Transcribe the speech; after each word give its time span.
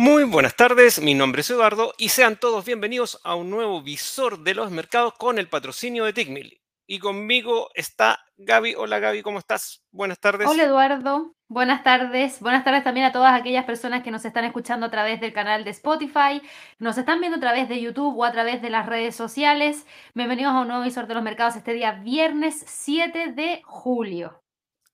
Muy 0.00 0.22
buenas 0.22 0.54
tardes, 0.54 1.02
mi 1.02 1.14
nombre 1.14 1.40
es 1.40 1.50
Eduardo 1.50 1.92
y 1.98 2.10
sean 2.10 2.36
todos 2.36 2.64
bienvenidos 2.64 3.20
a 3.24 3.34
un 3.34 3.50
nuevo 3.50 3.82
visor 3.82 4.44
de 4.44 4.54
los 4.54 4.70
mercados 4.70 5.14
con 5.14 5.40
el 5.40 5.48
patrocinio 5.48 6.04
de 6.04 6.12
Tickmill. 6.12 6.60
Y 6.86 7.00
conmigo 7.00 7.68
está 7.74 8.20
Gaby. 8.36 8.76
Hola 8.76 9.00
Gaby, 9.00 9.22
¿cómo 9.22 9.40
estás? 9.40 9.82
Buenas 9.90 10.20
tardes. 10.20 10.46
Hola 10.46 10.62
Eduardo, 10.62 11.34
buenas 11.48 11.82
tardes. 11.82 12.38
Buenas 12.38 12.62
tardes 12.62 12.84
también 12.84 13.06
a 13.06 13.12
todas 13.12 13.34
aquellas 13.34 13.64
personas 13.64 14.04
que 14.04 14.12
nos 14.12 14.24
están 14.24 14.44
escuchando 14.44 14.86
a 14.86 14.90
través 14.92 15.20
del 15.20 15.32
canal 15.32 15.64
de 15.64 15.70
Spotify, 15.70 16.42
nos 16.78 16.96
están 16.96 17.18
viendo 17.18 17.38
a 17.38 17.40
través 17.40 17.68
de 17.68 17.80
YouTube 17.80 18.16
o 18.16 18.24
a 18.24 18.30
través 18.30 18.62
de 18.62 18.70
las 18.70 18.86
redes 18.86 19.16
sociales. 19.16 19.84
Bienvenidos 20.14 20.54
a 20.54 20.60
un 20.60 20.68
nuevo 20.68 20.84
visor 20.84 21.08
de 21.08 21.14
los 21.14 21.24
mercados 21.24 21.56
este 21.56 21.72
día 21.72 21.90
viernes 22.04 22.62
7 22.68 23.32
de 23.32 23.62
julio. 23.64 24.40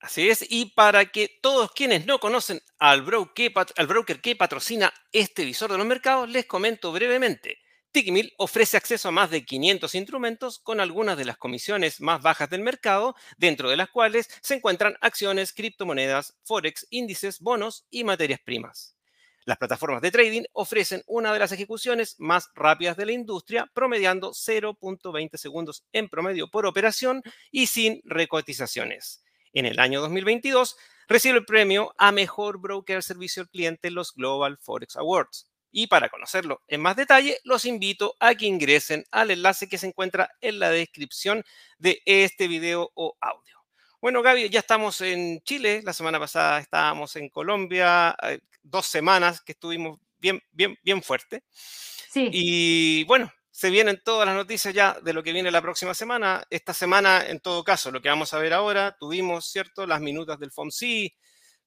Así 0.05 0.29
es, 0.29 0.45
y 0.51 0.67
para 0.67 1.07
que 1.07 1.39
todos 1.41 1.73
quienes 1.73 2.05
no 2.05 2.21
conocen 2.21 2.61
al 2.79 3.01
broker, 3.01 4.21
que 4.21 4.37
patrocina 4.37 4.93
este 5.13 5.47
visor 5.47 5.73
de 5.73 5.79
los 5.79 5.87
mercados, 5.87 6.29
les 6.29 6.45
comento 6.45 6.93
brevemente. 6.93 7.57
Tickmill 7.91 8.35
ofrece 8.37 8.77
acceso 8.77 9.09
a 9.09 9.13
más 9.13 9.31
de 9.31 9.47
500 9.47 9.95
instrumentos 9.95 10.59
con 10.59 10.81
algunas 10.81 11.17
de 11.17 11.25
las 11.25 11.39
comisiones 11.39 12.03
más 12.03 12.21
bajas 12.21 12.51
del 12.51 12.61
mercado, 12.61 13.17
dentro 13.39 13.71
de 13.71 13.79
las 13.79 13.89
cuales 13.89 14.29
se 14.43 14.57
encuentran 14.57 14.95
acciones, 15.01 15.55
criptomonedas, 15.55 16.37
forex, 16.45 16.87
índices, 16.91 17.41
bonos 17.41 17.87
y 17.89 18.05
materias 18.05 18.41
primas. 18.45 18.99
Las 19.47 19.57
plataformas 19.57 20.03
de 20.03 20.11
trading 20.11 20.43
ofrecen 20.53 21.03
una 21.07 21.33
de 21.33 21.39
las 21.39 21.53
ejecuciones 21.53 22.17
más 22.19 22.51
rápidas 22.55 22.99
de 22.99 23.07
la 23.07 23.13
industria, 23.13 23.71
promediando 23.73 24.33
0.20 24.33 25.39
segundos 25.39 25.83
en 25.95 26.11
promedio 26.11 26.49
por 26.51 26.67
operación 26.67 27.23
y 27.51 27.69
sin 27.69 28.03
recotizaciones 28.05 29.24
en 29.55 29.67
el 29.67 29.79
año 29.79 30.01
2022, 30.01 30.77
recibe 31.09 31.39
el 31.39 31.45
premio 31.45 31.95
a 31.97 32.13
Mejor 32.13 32.59
Broker 32.59 32.97
al 32.97 33.03
Servicio 33.03 33.43
al 33.43 33.49
Cliente 33.49 33.89
en 33.89 33.95
los 33.95 34.15
Global 34.15 34.59
Forex 34.59 34.97
Awards. 34.97 35.49
Y 35.71 35.89
para 35.89 36.09
conocerlo 36.09 36.63
en 36.69 36.81
más 36.83 36.95
detalle, 36.95 37.39
los 37.43 37.65
invito 37.65 38.15
a 38.21 38.35
que 38.35 38.47
ingresen 38.47 39.05
al 39.11 39.31
enlace 39.31 39.69
que 39.69 39.79
se 39.79 39.89
encuentra 39.89 40.31
en 40.41 40.61
la 40.61 40.71
descripción 40.71 41.45
de 41.79 42.01
este 42.05 42.47
video 42.47 42.93
o 42.95 43.17
audio. 43.21 43.65
Bueno, 44.01 44.23
Gaby, 44.23 44.51
ya 44.51 44.61
estamos 44.61 45.01
en 45.01 45.41
Chile. 45.41 45.81
La 45.83 45.93
semana 45.93 46.21
pasada 46.21 46.61
estábamos 46.61 47.17
en 47.17 47.29
Colombia, 47.29 48.15
eh, 48.23 48.39
dos 48.63 48.87
semanas 48.87 49.41
que 49.41 49.53
estuvimos 49.53 49.99
bien, 50.19 50.41
bien, 50.53 50.79
bien 50.83 51.03
fuerte. 51.03 51.43
Sí. 51.51 52.29
Y 52.31 53.05
bueno, 53.05 53.33
se 53.55 53.71
vienen 53.71 54.01
todas 54.05 54.27
las 54.27 54.35
noticias 54.35 54.75
ya 54.75 54.99
de 55.01 55.13
lo 55.13 55.23
que 55.23 55.33
viene 55.33 55.49
la 55.53 55.63
próxima 55.63 55.95
semana. 55.95 56.43
Esta 56.51 56.75
semana, 56.75 57.25
en 57.25 57.39
todo 57.39 57.63
caso, 57.63 57.93
lo 57.93 58.03
que 58.03 58.09
vamos 58.09 58.35
a 58.35 58.39
ver 58.39 58.53
ahora, 58.53 58.97
tuvimos, 58.99 59.47
¿cierto?, 59.47 59.87
las 59.87 60.01
minutas 60.01 60.41
del 60.41 60.51
FOMC, 60.51 61.15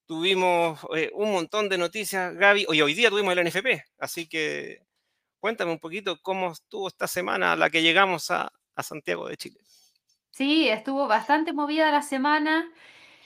tuvimos 0.05 0.81
eh, 0.93 1.09
un 1.13 1.31
montón 1.31 1.69
de 1.69 1.77
noticias, 1.77 2.35
Gaby, 2.35 2.65
hoy, 2.67 2.81
hoy 2.81 2.93
día 2.93 3.09
tuvimos 3.09 3.37
el 3.37 3.47
NFP, 3.47 3.85
así 3.99 4.27
que 4.27 4.81
cuéntame 5.39 5.71
un 5.71 5.79
poquito 5.79 6.21
cómo 6.21 6.51
estuvo 6.51 6.89
esta 6.89 7.07
semana 7.07 7.55
la 7.55 7.69
que 7.69 7.81
llegamos 7.81 8.31
a, 8.31 8.51
Santiago 8.79 9.29
de 9.29 9.37
Chile. 9.37 9.61
Sí, 10.31 10.67
estuvo 10.67 11.07
bastante 11.07 11.53
movida 11.53 11.89
la 11.89 12.01
semana. 12.01 12.69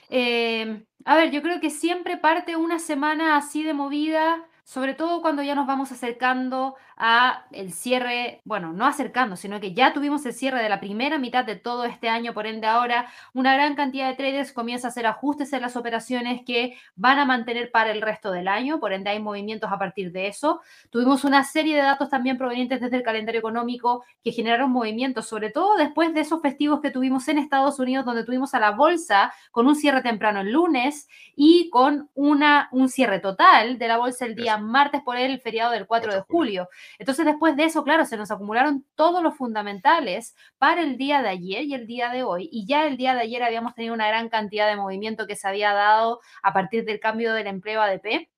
Eh, 0.08 0.84
a 1.04 1.16
ver, 1.16 1.32
yo 1.32 1.42
creo 1.42 1.60
que 1.60 1.68
siempre 1.68 2.16
parte 2.16 2.54
una 2.54 2.78
semana 2.78 3.36
así 3.36 3.64
de 3.64 3.74
movida 3.74 4.48
sobre 4.64 4.94
todo 4.94 5.20
cuando 5.22 5.42
ya 5.42 5.54
nos 5.54 5.66
vamos 5.66 5.92
acercando 5.92 6.76
a 7.04 7.46
el 7.50 7.72
cierre, 7.72 8.40
bueno, 8.44 8.72
no 8.72 8.86
acercando, 8.86 9.34
sino 9.34 9.58
que 9.58 9.74
ya 9.74 9.92
tuvimos 9.92 10.24
el 10.24 10.32
cierre 10.32 10.62
de 10.62 10.68
la 10.68 10.78
primera 10.78 11.18
mitad 11.18 11.44
de 11.44 11.56
todo 11.56 11.84
este 11.84 12.08
año, 12.08 12.32
por 12.32 12.46
ende 12.46 12.68
ahora 12.68 13.08
una 13.34 13.54
gran 13.54 13.74
cantidad 13.74 14.08
de 14.08 14.14
traders 14.14 14.52
comienza 14.52 14.86
a 14.86 14.90
hacer 14.90 15.06
ajustes 15.06 15.52
en 15.52 15.62
las 15.62 15.74
operaciones 15.74 16.42
que 16.46 16.76
van 16.94 17.18
a 17.18 17.24
mantener 17.24 17.72
para 17.72 17.90
el 17.90 18.02
resto 18.02 18.30
del 18.30 18.46
año, 18.46 18.78
por 18.78 18.92
ende 18.92 19.10
hay 19.10 19.18
movimientos 19.18 19.72
a 19.72 19.80
partir 19.80 20.12
de 20.12 20.28
eso. 20.28 20.60
Tuvimos 20.90 21.24
una 21.24 21.42
serie 21.42 21.74
de 21.74 21.82
datos 21.82 22.08
también 22.08 22.38
provenientes 22.38 22.80
desde 22.80 22.98
el 22.98 23.02
calendario 23.02 23.40
económico 23.40 24.04
que 24.22 24.30
generaron 24.30 24.70
movimientos, 24.70 25.26
sobre 25.26 25.50
todo 25.50 25.76
después 25.76 26.14
de 26.14 26.20
esos 26.20 26.40
festivos 26.40 26.80
que 26.80 26.92
tuvimos 26.92 27.26
en 27.26 27.38
Estados 27.38 27.80
Unidos, 27.80 28.04
donde 28.04 28.22
tuvimos 28.22 28.54
a 28.54 28.60
la 28.60 28.70
bolsa 28.70 29.34
con 29.50 29.66
un 29.66 29.74
cierre 29.74 30.02
temprano 30.02 30.42
el 30.42 30.52
lunes 30.52 31.08
y 31.34 31.68
con 31.70 32.10
una, 32.14 32.68
un 32.70 32.88
cierre 32.88 33.18
total 33.18 33.76
de 33.80 33.88
la 33.88 33.96
bolsa 33.96 34.24
el 34.24 34.36
día 34.36 34.56
martes 34.56 35.00
por 35.02 35.16
el 35.16 35.40
feriado 35.40 35.72
del 35.72 35.88
4 35.88 36.14
de 36.14 36.20
julio. 36.20 36.68
Entonces, 36.98 37.24
después 37.26 37.56
de 37.56 37.64
eso, 37.64 37.84
claro, 37.84 38.04
se 38.04 38.16
nos 38.16 38.30
acumularon 38.30 38.86
todos 38.94 39.22
los 39.22 39.36
fundamentales 39.36 40.34
para 40.58 40.82
el 40.82 40.96
día 40.96 41.22
de 41.22 41.28
ayer 41.30 41.64
y 41.64 41.74
el 41.74 41.86
día 41.86 42.10
de 42.10 42.22
hoy. 42.22 42.48
Y 42.52 42.66
ya 42.66 42.86
el 42.86 42.96
día 42.96 43.14
de 43.14 43.20
ayer 43.20 43.42
habíamos 43.42 43.74
tenido 43.74 43.94
una 43.94 44.08
gran 44.08 44.28
cantidad 44.28 44.68
de 44.68 44.76
movimiento 44.76 45.26
que 45.26 45.36
se 45.36 45.48
había 45.48 45.72
dado 45.72 46.20
a 46.42 46.52
partir 46.52 46.84
del 46.84 47.00
cambio 47.00 47.32
del 47.34 47.46
empleo 47.46 47.80
ADP. 47.82 48.28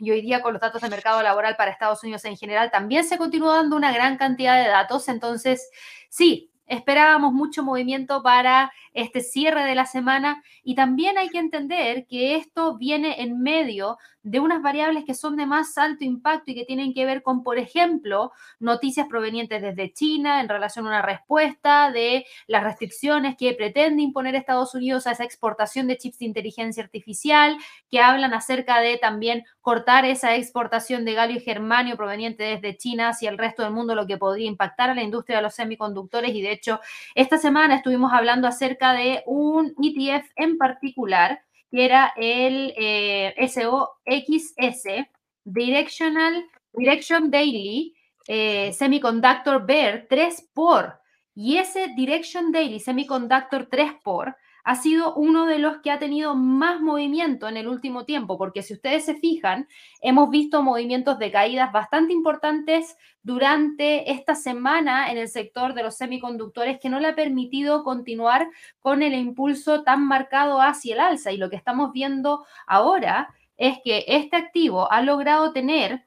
Y 0.00 0.10
hoy 0.12 0.20
día 0.20 0.42
con 0.42 0.52
los 0.52 0.62
datos 0.62 0.80
de 0.80 0.88
mercado 0.88 1.22
laboral 1.22 1.56
para 1.56 1.72
Estados 1.72 2.02
Unidos 2.04 2.24
en 2.24 2.36
general 2.36 2.70
también 2.70 3.04
se 3.04 3.18
continúa 3.18 3.56
dando 3.56 3.76
una 3.76 3.92
gran 3.92 4.16
cantidad 4.16 4.62
de 4.62 4.68
datos. 4.68 5.08
Entonces, 5.08 5.68
sí, 6.08 6.52
Esperábamos 6.68 7.32
mucho 7.32 7.62
movimiento 7.62 8.22
para 8.22 8.72
este 8.92 9.20
cierre 9.20 9.64
de 9.64 9.74
la 9.74 9.86
semana 9.86 10.42
y 10.62 10.74
también 10.74 11.18
hay 11.18 11.28
que 11.30 11.38
entender 11.38 12.06
que 12.06 12.36
esto 12.36 12.76
viene 12.76 13.22
en 13.22 13.40
medio 13.40 13.96
de 14.22 14.40
unas 14.40 14.60
variables 14.60 15.04
que 15.04 15.14
son 15.14 15.36
de 15.36 15.46
más 15.46 15.78
alto 15.78 16.04
impacto 16.04 16.50
y 16.50 16.54
que 16.54 16.66
tienen 16.66 16.92
que 16.92 17.06
ver 17.06 17.22
con, 17.22 17.42
por 17.42 17.58
ejemplo, 17.58 18.32
noticias 18.58 19.06
provenientes 19.08 19.62
desde 19.62 19.92
China 19.92 20.40
en 20.40 20.48
relación 20.48 20.84
a 20.86 20.90
una 20.90 21.02
respuesta 21.02 21.90
de 21.90 22.26
las 22.46 22.62
restricciones 22.62 23.36
que 23.36 23.54
pretende 23.54 24.02
imponer 24.02 24.34
Estados 24.34 24.74
Unidos 24.74 25.06
a 25.06 25.12
esa 25.12 25.24
exportación 25.24 25.86
de 25.86 25.96
chips 25.96 26.18
de 26.18 26.26
inteligencia 26.26 26.82
artificial, 26.82 27.56
que 27.90 28.00
hablan 28.00 28.34
acerca 28.34 28.80
de 28.80 28.98
también 28.98 29.44
cortar 29.68 30.06
esa 30.06 30.34
exportación 30.34 31.04
de 31.04 31.12
galio 31.12 31.36
y 31.36 31.40
germanio 31.40 31.94
proveniente 31.94 32.42
desde 32.42 32.78
China 32.78 33.10
hacia 33.10 33.28
el 33.28 33.36
resto 33.36 33.62
del 33.62 33.70
mundo, 33.70 33.94
lo 33.94 34.06
que 34.06 34.16
podría 34.16 34.46
impactar 34.46 34.88
a 34.88 34.94
la 34.94 35.02
industria 35.02 35.36
de 35.36 35.42
los 35.42 35.56
semiconductores. 35.56 36.34
Y 36.34 36.40
de 36.40 36.52
hecho, 36.52 36.80
esta 37.14 37.36
semana 37.36 37.74
estuvimos 37.74 38.10
hablando 38.14 38.48
acerca 38.48 38.94
de 38.94 39.22
un 39.26 39.74
ETF 39.82 40.26
en 40.36 40.56
particular 40.56 41.42
que 41.70 41.84
era 41.84 42.14
el 42.16 42.72
eh, 42.78 43.34
SOXS, 43.46 45.06
Directional, 45.44 46.46
Direction 46.72 47.30
Daily 47.30 47.94
eh, 48.26 48.72
Semiconductor 48.72 49.66
Bear 49.66 50.06
3 50.08 50.48
por. 50.54 50.98
Y 51.34 51.58
ese 51.58 51.88
Direction 51.94 52.52
Daily 52.52 52.80
Semiconductor 52.80 53.68
3 53.70 53.92
por 54.02 54.34
ha 54.68 54.74
sido 54.74 55.14
uno 55.14 55.46
de 55.46 55.58
los 55.58 55.78
que 55.78 55.90
ha 55.90 55.98
tenido 55.98 56.34
más 56.34 56.82
movimiento 56.82 57.48
en 57.48 57.56
el 57.56 57.68
último 57.68 58.04
tiempo, 58.04 58.36
porque 58.36 58.62
si 58.62 58.74
ustedes 58.74 59.02
se 59.02 59.14
fijan, 59.14 59.66
hemos 60.02 60.28
visto 60.28 60.62
movimientos 60.62 61.18
de 61.18 61.30
caídas 61.30 61.72
bastante 61.72 62.12
importantes 62.12 62.98
durante 63.22 64.12
esta 64.12 64.34
semana 64.34 65.10
en 65.10 65.16
el 65.16 65.28
sector 65.28 65.72
de 65.72 65.84
los 65.84 65.96
semiconductores 65.96 66.78
que 66.78 66.90
no 66.90 67.00
le 67.00 67.06
ha 67.06 67.14
permitido 67.14 67.82
continuar 67.82 68.46
con 68.78 69.02
el 69.02 69.14
impulso 69.14 69.84
tan 69.84 70.06
marcado 70.06 70.60
hacia 70.60 70.96
el 70.96 71.00
alza. 71.00 71.32
Y 71.32 71.38
lo 71.38 71.48
que 71.48 71.56
estamos 71.56 71.90
viendo 71.92 72.44
ahora 72.66 73.34
es 73.56 73.78
que 73.82 74.04
este 74.06 74.36
activo 74.36 74.92
ha 74.92 75.00
logrado 75.00 75.54
tener 75.54 76.04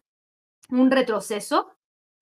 un 0.69 0.91
retroceso 0.91 1.71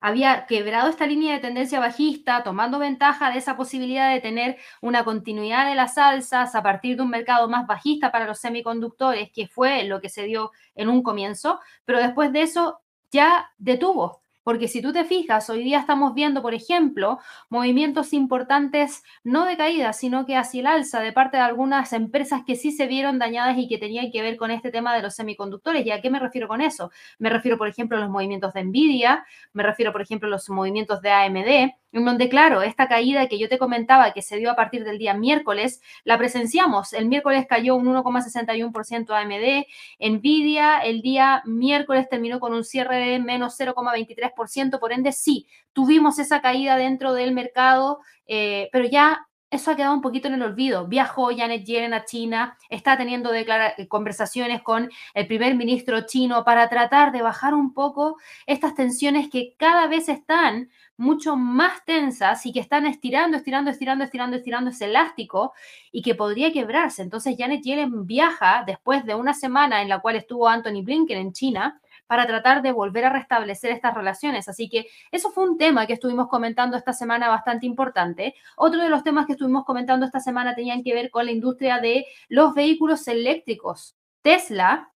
había 0.01 0.45
quebrado 0.45 0.89
esta 0.89 1.05
línea 1.05 1.33
de 1.33 1.39
tendencia 1.39 1.79
bajista, 1.79 2.43
tomando 2.43 2.79
ventaja 2.79 3.31
de 3.31 3.39
esa 3.39 3.57
posibilidad 3.57 4.13
de 4.13 4.21
tener 4.21 4.57
una 4.81 5.03
continuidad 5.03 5.67
de 5.67 5.75
las 5.75 5.97
alzas 5.97 6.55
a 6.55 6.63
partir 6.63 6.95
de 6.95 7.03
un 7.03 7.09
mercado 7.09 7.49
más 7.49 7.67
bajista 7.67 8.11
para 8.11 8.25
los 8.25 8.39
semiconductores, 8.39 9.31
que 9.31 9.47
fue 9.47 9.83
lo 9.83 10.01
que 10.01 10.09
se 10.09 10.23
dio 10.23 10.51
en 10.75 10.89
un 10.89 11.03
comienzo, 11.03 11.59
pero 11.85 11.99
después 11.99 12.31
de 12.31 12.43
eso 12.43 12.81
ya 13.11 13.51
detuvo. 13.57 14.21
Porque 14.49 14.67
si 14.67 14.81
tú 14.81 14.91
te 14.91 15.05
fijas, 15.05 15.47
hoy 15.51 15.63
día 15.63 15.77
estamos 15.77 16.15
viendo, 16.15 16.41
por 16.41 16.55
ejemplo, 16.55 17.19
movimientos 17.49 18.13
importantes 18.13 19.03
no 19.23 19.45
de 19.45 19.55
caída, 19.55 19.93
sino 19.93 20.25
que 20.25 20.35
hacia 20.35 20.61
el 20.61 20.65
alza 20.65 21.01
de 21.01 21.13
parte 21.13 21.37
de 21.37 21.43
algunas 21.43 21.93
empresas 21.93 22.41
que 22.47 22.55
sí 22.55 22.71
se 22.71 22.87
vieron 22.87 23.19
dañadas 23.19 23.59
y 23.59 23.67
que 23.67 23.77
tenían 23.77 24.11
que 24.11 24.23
ver 24.23 24.37
con 24.37 24.49
este 24.49 24.71
tema 24.71 24.95
de 24.95 25.03
los 25.03 25.13
semiconductores. 25.13 25.85
¿Y 25.85 25.91
a 25.91 26.01
qué 26.01 26.09
me 26.09 26.17
refiero 26.17 26.47
con 26.47 26.61
eso? 26.61 26.89
Me 27.19 27.29
refiero, 27.29 27.59
por 27.59 27.67
ejemplo, 27.67 27.95
a 27.95 27.99
los 27.99 28.09
movimientos 28.09 28.51
de 28.53 28.63
Nvidia, 28.63 29.23
me 29.53 29.61
refiero, 29.61 29.91
por 29.91 30.01
ejemplo, 30.01 30.27
a 30.27 30.31
los 30.31 30.49
movimientos 30.49 30.99
de 31.03 31.11
AMD, 31.11 31.75
en 31.91 32.05
donde, 32.05 32.29
claro, 32.29 32.61
esta 32.61 32.87
caída 32.87 33.27
que 33.27 33.39
yo 33.39 33.49
te 33.49 33.57
comentaba 33.57 34.13
que 34.13 34.21
se 34.21 34.37
dio 34.37 34.51
a 34.51 34.55
partir 34.55 34.83
del 34.83 34.99
día 34.99 35.13
miércoles, 35.13 35.81
la 36.03 36.17
presenciamos. 36.17 36.93
El 36.93 37.07
miércoles 37.07 37.45
cayó 37.49 37.75
un 37.75 37.87
1,61% 37.87 39.11
AMD. 39.11 39.65
Nvidia 39.99 40.79
el 40.79 41.01
día 41.01 41.41
miércoles 41.45 42.07
terminó 42.09 42.39
con 42.39 42.53
un 42.53 42.63
cierre 42.63 42.97
de 42.97 43.19
menos 43.19 43.59
0,23%. 43.59 44.38
Por 44.79 44.93
ende, 44.93 45.11
sí, 45.11 45.47
tuvimos 45.73 46.19
esa 46.19 46.41
caída 46.41 46.77
dentro 46.77 47.13
del 47.13 47.33
mercado, 47.33 47.99
eh, 48.27 48.69
pero 48.71 48.87
ya 48.87 49.29
eso 49.51 49.71
ha 49.71 49.75
quedado 49.75 49.95
un 49.95 50.01
poquito 50.01 50.27
en 50.27 50.35
el 50.35 50.43
olvido. 50.43 50.87
Viajó 50.87 51.29
Janet 51.35 51.65
Yellen 51.65 51.93
a 51.93 52.05
China, 52.05 52.57
está 52.69 52.97
teniendo 52.97 53.31
conversaciones 53.87 54.61
con 54.61 54.89
el 55.13 55.27
primer 55.27 55.55
ministro 55.55 56.05
chino 56.05 56.43
para 56.43 56.69
tratar 56.69 57.11
de 57.11 57.23
bajar 57.23 57.55
un 57.55 57.73
poco 57.73 58.17
estas 58.45 58.75
tensiones 58.75 59.29
que 59.29 59.55
cada 59.57 59.87
vez 59.87 60.07
están 60.07 60.69
mucho 60.97 61.35
más 61.35 61.83
tensas 61.85 62.45
y 62.45 62.51
que 62.51 62.59
están 62.59 62.85
estirando, 62.85 63.37
estirando, 63.37 63.71
estirando, 63.71 64.03
estirando, 64.03 64.35
estirando 64.35 64.69
ese 64.69 64.85
elástico 64.85 65.53
y 65.91 66.03
que 66.03 66.13
podría 66.13 66.51
quebrarse. 66.51 67.01
Entonces 67.01 67.35
Janet 67.37 67.63
Yellen 67.63 68.05
viaja 68.05 68.63
después 68.67 69.03
de 69.05 69.15
una 69.15 69.33
semana 69.33 69.81
en 69.81 69.89
la 69.89 69.99
cual 69.99 70.17
estuvo 70.17 70.47
Anthony 70.47 70.83
Blinken 70.83 71.17
en 71.17 71.33
China 71.33 71.81
para 72.09 72.25
tratar 72.25 72.63
de 72.63 72.71
volver 72.71 73.05
a 73.05 73.11
restablecer 73.11 73.69
estas 73.69 73.93
relaciones. 73.93 74.49
Así 74.49 74.67
que 74.67 74.87
eso 75.11 75.29
fue 75.29 75.47
un 75.47 75.59
tema 75.59 75.85
que 75.85 75.93
estuvimos 75.93 76.27
comentando 76.27 76.75
esta 76.75 76.91
semana 76.91 77.29
bastante 77.29 77.67
importante. 77.67 78.33
Otro 78.57 78.81
de 78.81 78.89
los 78.89 79.03
temas 79.03 79.27
que 79.27 79.33
estuvimos 79.33 79.63
comentando 79.63 80.07
esta 80.07 80.19
semana 80.19 80.55
tenían 80.55 80.81
que 80.81 80.95
ver 80.95 81.11
con 81.11 81.25
la 81.25 81.31
industria 81.31 81.79
de 81.79 82.07
los 82.27 82.55
vehículos 82.55 83.07
eléctricos. 83.07 83.95
Tesla 84.23 84.91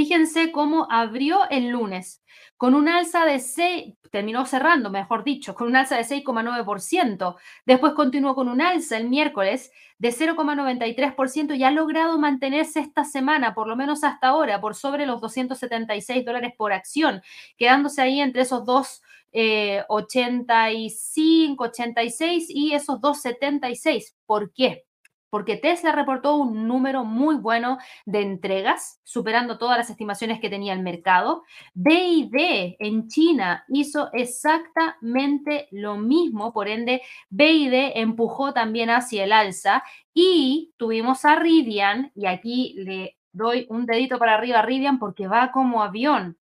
Fíjense 0.00 0.50
cómo 0.50 0.88
abrió 0.90 1.40
el 1.50 1.68
lunes 1.68 2.22
con 2.56 2.74
un 2.74 2.88
alza 2.88 3.26
de 3.26 3.38
6, 3.38 3.98
terminó 4.10 4.46
cerrando, 4.46 4.88
mejor 4.88 5.24
dicho, 5.24 5.54
con 5.54 5.66
un 5.66 5.76
alza 5.76 5.98
de 5.98 6.04
6,9%. 6.04 7.36
Después 7.66 7.92
continuó 7.92 8.34
con 8.34 8.48
un 8.48 8.62
alza 8.62 8.96
el 8.96 9.10
miércoles 9.10 9.70
de 9.98 10.08
0,93% 10.08 11.54
y 11.54 11.64
ha 11.64 11.70
logrado 11.70 12.18
mantenerse 12.18 12.80
esta 12.80 13.04
semana, 13.04 13.52
por 13.52 13.68
lo 13.68 13.76
menos 13.76 14.02
hasta 14.02 14.28
ahora, 14.28 14.58
por 14.58 14.74
sobre 14.74 15.04
los 15.04 15.20
276 15.20 16.24
dólares 16.24 16.54
por 16.56 16.72
acción, 16.72 17.20
quedándose 17.58 18.00
ahí 18.00 18.22
entre 18.22 18.40
esos 18.40 18.64
dos. 18.64 19.02
85, 19.32 21.62
86 21.62 22.46
y 22.48 22.72
esos 22.72 23.00
276. 23.00 24.16
¿Por 24.26 24.52
qué? 24.52 24.86
Porque 25.30 25.56
Tesla 25.56 25.92
reportó 25.92 26.36
un 26.36 26.66
número 26.68 27.04
muy 27.04 27.36
bueno 27.36 27.78
de 28.04 28.20
entregas, 28.20 29.00
superando 29.04 29.56
todas 29.58 29.78
las 29.78 29.88
estimaciones 29.88 30.40
que 30.40 30.50
tenía 30.50 30.72
el 30.72 30.82
mercado. 30.82 31.44
BID 31.74 32.76
en 32.78 33.08
China 33.08 33.64
hizo 33.68 34.10
exactamente 34.12 35.68
lo 35.70 35.96
mismo, 35.96 36.52
por 36.52 36.68
ende, 36.68 37.02
BID 37.30 37.92
empujó 37.94 38.52
también 38.52 38.90
hacia 38.90 39.24
el 39.24 39.32
alza 39.32 39.84
y 40.12 40.72
tuvimos 40.76 41.24
a 41.24 41.36
Rivian, 41.36 42.10
y 42.14 42.26
aquí 42.26 42.74
le 42.76 43.16
doy 43.32 43.66
un 43.70 43.86
dedito 43.86 44.18
para 44.18 44.34
arriba 44.34 44.58
a 44.58 44.62
Rivian 44.62 44.98
porque 44.98 45.28
va 45.28 45.52
como 45.52 45.82
avión. 45.82 46.36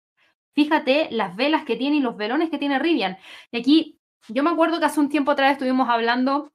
Fíjate 0.54 1.10
las 1.12 1.36
velas 1.36 1.66
que 1.66 1.76
tiene 1.76 1.98
y 1.98 2.00
los 2.00 2.16
velones 2.16 2.50
que 2.50 2.58
tiene 2.58 2.80
Rivian. 2.80 3.18
Y 3.52 3.58
aquí, 3.58 4.00
yo 4.30 4.44
me 4.44 4.52
acuerdo 4.52 4.80
que 4.80 4.86
hace 4.86 5.00
un 5.00 5.10
tiempo 5.10 5.32
atrás 5.32 5.54
estuvimos 5.54 5.90
hablando 5.90 6.54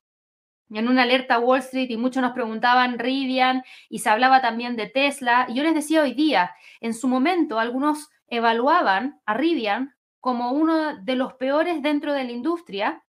en 0.79 0.89
una 0.89 1.03
alerta 1.03 1.39
Wall 1.39 1.61
Street 1.61 1.91
y 1.91 1.97
muchos 1.97 2.23
nos 2.23 2.33
preguntaban 2.33 2.99
Rivian 2.99 3.63
y 3.89 4.01
se 4.01 4.09
hablaba 4.09 4.41
también 4.41 4.77
de 4.77 4.87
Tesla. 4.87 5.47
Y 5.49 5.55
yo 5.55 5.63
les 5.63 5.75
decía 5.75 6.03
hoy 6.03 6.15
día, 6.15 6.53
en 6.81 6.95
su 6.95 7.09
momento 7.09 7.59
algunos 7.59 8.11
evaluaban 8.29 9.21
a 9.27 9.35
Rivian 9.35 9.95
como 10.21 10.53
uno 10.53 10.97
de 10.97 11.17
los 11.17 11.35
peores 11.35 11.83
dentro 11.83 12.13
de 12.13 12.25
la 12.25 12.33
industria 12.33 13.05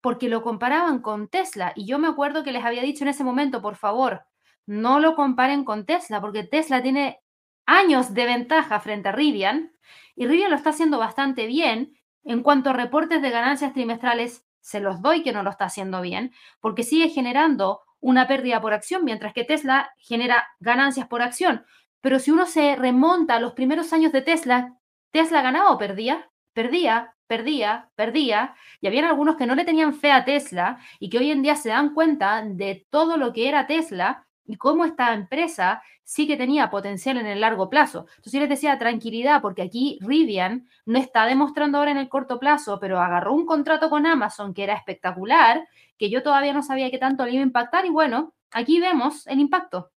porque 0.00 0.28
lo 0.28 0.42
comparaban 0.42 1.00
con 1.00 1.28
Tesla. 1.28 1.72
Y 1.74 1.86
yo 1.86 1.98
me 1.98 2.08
acuerdo 2.08 2.44
que 2.44 2.52
les 2.52 2.64
había 2.64 2.82
dicho 2.82 3.04
en 3.04 3.08
ese 3.08 3.24
momento, 3.24 3.60
por 3.60 3.76
favor, 3.76 4.24
no 4.64 5.00
lo 5.00 5.16
comparen 5.16 5.64
con 5.64 5.84
Tesla 5.84 6.20
porque 6.20 6.44
Tesla 6.44 6.82
tiene 6.82 7.20
años 7.66 8.14
de 8.14 8.24
ventaja 8.24 8.80
frente 8.80 9.08
a 9.08 9.12
Rivian 9.12 9.72
y 10.14 10.26
Rivian 10.26 10.50
lo 10.50 10.56
está 10.56 10.70
haciendo 10.70 10.98
bastante 10.98 11.46
bien 11.46 11.98
en 12.24 12.42
cuanto 12.42 12.70
a 12.70 12.72
reportes 12.72 13.20
de 13.20 13.30
ganancias 13.30 13.72
trimestrales 13.72 14.45
se 14.66 14.80
los 14.80 15.00
doy 15.00 15.22
que 15.22 15.32
no 15.32 15.44
lo 15.44 15.50
está 15.50 15.66
haciendo 15.66 16.00
bien, 16.00 16.32
porque 16.58 16.82
sigue 16.82 17.08
generando 17.08 17.82
una 18.00 18.26
pérdida 18.26 18.60
por 18.60 18.74
acción, 18.74 19.04
mientras 19.04 19.32
que 19.32 19.44
Tesla 19.44 19.92
genera 19.96 20.44
ganancias 20.58 21.06
por 21.06 21.22
acción. 21.22 21.64
Pero 22.00 22.18
si 22.18 22.32
uno 22.32 22.46
se 22.46 22.74
remonta 22.74 23.36
a 23.36 23.40
los 23.40 23.52
primeros 23.52 23.92
años 23.92 24.10
de 24.10 24.22
Tesla, 24.22 24.74
Tesla 25.12 25.40
ganaba 25.40 25.70
o 25.70 25.78
perdía, 25.78 26.28
perdía, 26.52 27.14
perdía, 27.28 27.90
perdía, 27.94 28.56
y 28.80 28.88
habían 28.88 29.04
algunos 29.04 29.36
que 29.36 29.46
no 29.46 29.54
le 29.54 29.64
tenían 29.64 29.94
fe 29.94 30.10
a 30.10 30.24
Tesla 30.24 30.78
y 30.98 31.10
que 31.10 31.18
hoy 31.18 31.30
en 31.30 31.42
día 31.42 31.54
se 31.54 31.68
dan 31.68 31.94
cuenta 31.94 32.42
de 32.44 32.88
todo 32.90 33.18
lo 33.18 33.32
que 33.32 33.48
era 33.48 33.68
Tesla 33.68 34.25
y 34.46 34.56
cómo 34.56 34.84
esta 34.84 35.12
empresa 35.14 35.82
sí 36.04 36.26
que 36.26 36.36
tenía 36.36 36.70
potencial 36.70 37.16
en 37.18 37.26
el 37.26 37.40
largo 37.40 37.68
plazo. 37.68 38.06
Entonces 38.10 38.32
yo 38.32 38.40
les 38.40 38.48
decía 38.48 38.78
tranquilidad, 38.78 39.42
porque 39.42 39.62
aquí 39.62 39.98
Rivian 40.00 40.68
no 40.84 40.98
está 40.98 41.26
demostrando 41.26 41.78
ahora 41.78 41.90
en 41.90 41.98
el 41.98 42.08
corto 42.08 42.38
plazo, 42.38 42.78
pero 42.80 43.00
agarró 43.00 43.32
un 43.32 43.46
contrato 43.46 43.90
con 43.90 44.06
Amazon 44.06 44.54
que 44.54 44.64
era 44.64 44.74
espectacular, 44.74 45.68
que 45.98 46.10
yo 46.10 46.22
todavía 46.22 46.52
no 46.52 46.62
sabía 46.62 46.90
qué 46.90 46.98
tanto 46.98 47.24
le 47.24 47.32
iba 47.32 47.40
a 47.42 47.46
impactar 47.46 47.86
y 47.86 47.90
bueno, 47.90 48.34
aquí 48.52 48.80
vemos 48.80 49.26
el 49.26 49.40
impacto. 49.40 49.90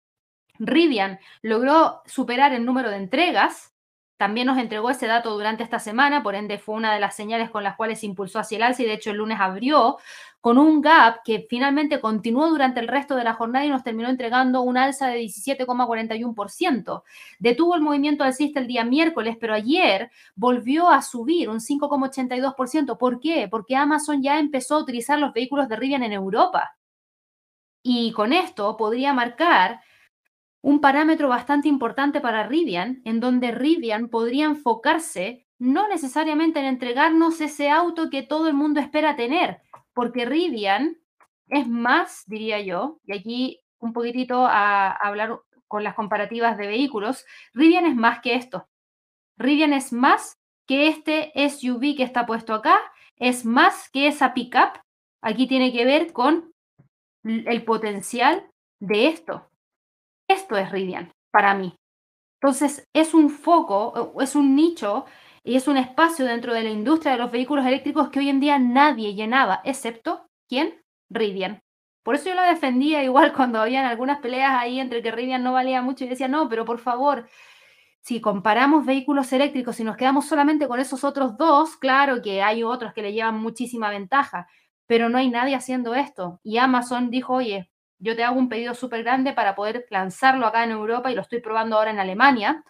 Rivian 0.58 1.18
logró 1.42 2.02
superar 2.06 2.52
el 2.52 2.64
número 2.64 2.90
de 2.90 2.96
entregas 2.96 3.75
también 4.16 4.46
nos 4.46 4.58
entregó 4.58 4.90
ese 4.90 5.06
dato 5.06 5.30
durante 5.34 5.62
esta 5.62 5.78
semana, 5.78 6.22
por 6.22 6.34
ende 6.34 6.58
fue 6.58 6.74
una 6.74 6.94
de 6.94 7.00
las 7.00 7.14
señales 7.14 7.50
con 7.50 7.62
las 7.62 7.76
cuales 7.76 8.00
se 8.00 8.06
impulsó 8.06 8.38
hacia 8.38 8.56
el 8.56 8.62
alza 8.62 8.82
y 8.82 8.86
de 8.86 8.94
hecho 8.94 9.10
el 9.10 9.18
lunes 9.18 9.38
abrió 9.40 9.98
con 10.40 10.58
un 10.58 10.80
gap 10.80 11.22
que 11.24 11.46
finalmente 11.50 12.00
continuó 12.00 12.48
durante 12.48 12.80
el 12.80 12.88
resto 12.88 13.16
de 13.16 13.24
la 13.24 13.34
jornada 13.34 13.64
y 13.66 13.68
nos 13.68 13.82
terminó 13.82 14.08
entregando 14.08 14.62
un 14.62 14.78
alza 14.78 15.08
de 15.08 15.18
17,41%. 15.18 17.02
Detuvo 17.40 17.74
el 17.74 17.80
movimiento 17.80 18.22
alcista 18.22 18.60
el 18.60 18.68
día 18.68 18.84
miércoles, 18.84 19.36
pero 19.40 19.54
ayer 19.54 20.10
volvió 20.34 20.88
a 20.88 21.02
subir 21.02 21.50
un 21.50 21.58
5,82%. 21.58 22.96
¿Por 22.96 23.18
qué? 23.18 23.48
Porque 23.50 23.76
Amazon 23.76 24.22
ya 24.22 24.38
empezó 24.38 24.76
a 24.76 24.82
utilizar 24.82 25.18
los 25.18 25.32
vehículos 25.32 25.68
de 25.68 25.76
Rivian 25.76 26.04
en 26.04 26.12
Europa. 26.12 26.76
Y 27.82 28.12
con 28.12 28.32
esto 28.32 28.76
podría 28.76 29.12
marcar 29.12 29.80
un 30.66 30.80
parámetro 30.80 31.28
bastante 31.28 31.68
importante 31.68 32.20
para 32.20 32.42
Rivian, 32.42 33.00
en 33.04 33.20
donde 33.20 33.52
Rivian 33.52 34.08
podría 34.08 34.46
enfocarse 34.46 35.46
no 35.60 35.86
necesariamente 35.86 36.58
en 36.58 36.64
entregarnos 36.64 37.40
ese 37.40 37.70
auto 37.70 38.10
que 38.10 38.24
todo 38.24 38.48
el 38.48 38.54
mundo 38.54 38.80
espera 38.80 39.14
tener, 39.14 39.60
porque 39.94 40.24
Rivian 40.24 40.98
es 41.46 41.68
más, 41.68 42.24
diría 42.26 42.60
yo, 42.62 42.98
y 43.04 43.16
aquí 43.16 43.60
un 43.78 43.92
poquitito 43.92 44.44
a, 44.44 44.90
hablar 44.90 45.38
con 45.68 45.84
las 45.84 45.94
comparativas 45.94 46.58
de 46.58 46.66
vehículos, 46.66 47.24
Rivian 47.54 47.86
es 47.86 47.94
más 47.94 48.18
que 48.18 48.34
esto. 48.34 48.66
Rivian 49.36 49.72
es 49.72 49.92
más 49.92 50.36
que 50.66 50.88
este 50.88 51.30
SUV 51.48 51.94
que 51.96 52.02
está 52.02 52.26
puesto 52.26 52.52
acá, 52.52 52.76
es 53.18 53.44
más 53.44 53.88
que 53.90 54.08
esa 54.08 54.34
pickup. 54.34 54.80
Aquí 55.20 55.46
tiene 55.46 55.72
que 55.72 55.84
ver 55.84 56.12
con 56.12 56.52
el 57.22 57.64
potencial 57.64 58.50
de 58.80 59.06
esto. 59.06 59.48
Esto 60.28 60.56
es 60.56 60.70
Rivian 60.70 61.12
para 61.30 61.54
mí. 61.54 61.74
Entonces, 62.40 62.84
es 62.92 63.14
un 63.14 63.30
foco, 63.30 64.14
es 64.20 64.34
un 64.34 64.54
nicho 64.54 65.06
y 65.42 65.56
es 65.56 65.68
un 65.68 65.76
espacio 65.76 66.24
dentro 66.26 66.52
de 66.54 66.62
la 66.64 66.70
industria 66.70 67.12
de 67.12 67.18
los 67.18 67.30
vehículos 67.30 67.64
eléctricos 67.66 68.10
que 68.10 68.18
hoy 68.18 68.28
en 68.28 68.40
día 68.40 68.58
nadie 68.58 69.14
llenaba, 69.14 69.60
excepto, 69.64 70.26
¿quién? 70.48 70.82
Rivian. 71.10 71.60
Por 72.02 72.14
eso 72.14 72.28
yo 72.28 72.34
lo 72.34 72.42
defendía 72.42 73.02
igual 73.04 73.32
cuando 73.36 73.60
habían 73.60 73.84
algunas 73.84 74.18
peleas 74.20 74.52
ahí 74.54 74.80
entre 74.80 75.02
que 75.02 75.10
Rivian 75.12 75.42
no 75.42 75.52
valía 75.52 75.82
mucho 75.82 76.04
y 76.04 76.08
decía, 76.08 76.28
no, 76.28 76.48
pero 76.48 76.64
por 76.64 76.78
favor, 76.78 77.28
si 78.00 78.20
comparamos 78.20 78.86
vehículos 78.86 79.32
eléctricos 79.32 79.80
y 79.80 79.84
nos 79.84 79.96
quedamos 79.96 80.26
solamente 80.26 80.68
con 80.68 80.80
esos 80.80 81.04
otros 81.04 81.36
dos, 81.36 81.76
claro 81.76 82.22
que 82.22 82.42
hay 82.42 82.62
otros 82.62 82.92
que 82.92 83.02
le 83.02 83.12
llevan 83.12 83.40
muchísima 83.40 83.90
ventaja, 83.90 84.48
pero 84.86 85.08
no 85.08 85.18
hay 85.18 85.28
nadie 85.30 85.56
haciendo 85.56 85.94
esto. 85.94 86.40
Y 86.44 86.58
Amazon 86.58 87.10
dijo, 87.10 87.34
oye, 87.34 87.70
yo 87.98 88.16
te 88.16 88.24
hago 88.24 88.38
un 88.38 88.48
pedido 88.48 88.74
súper 88.74 89.02
grande 89.02 89.32
para 89.32 89.54
poder 89.54 89.86
lanzarlo 89.90 90.46
acá 90.46 90.64
en 90.64 90.70
Europa 90.70 91.10
y 91.10 91.14
lo 91.14 91.22
estoy 91.22 91.40
probando 91.40 91.76
ahora 91.76 91.90
en 91.90 91.98
Alemania. 91.98 92.64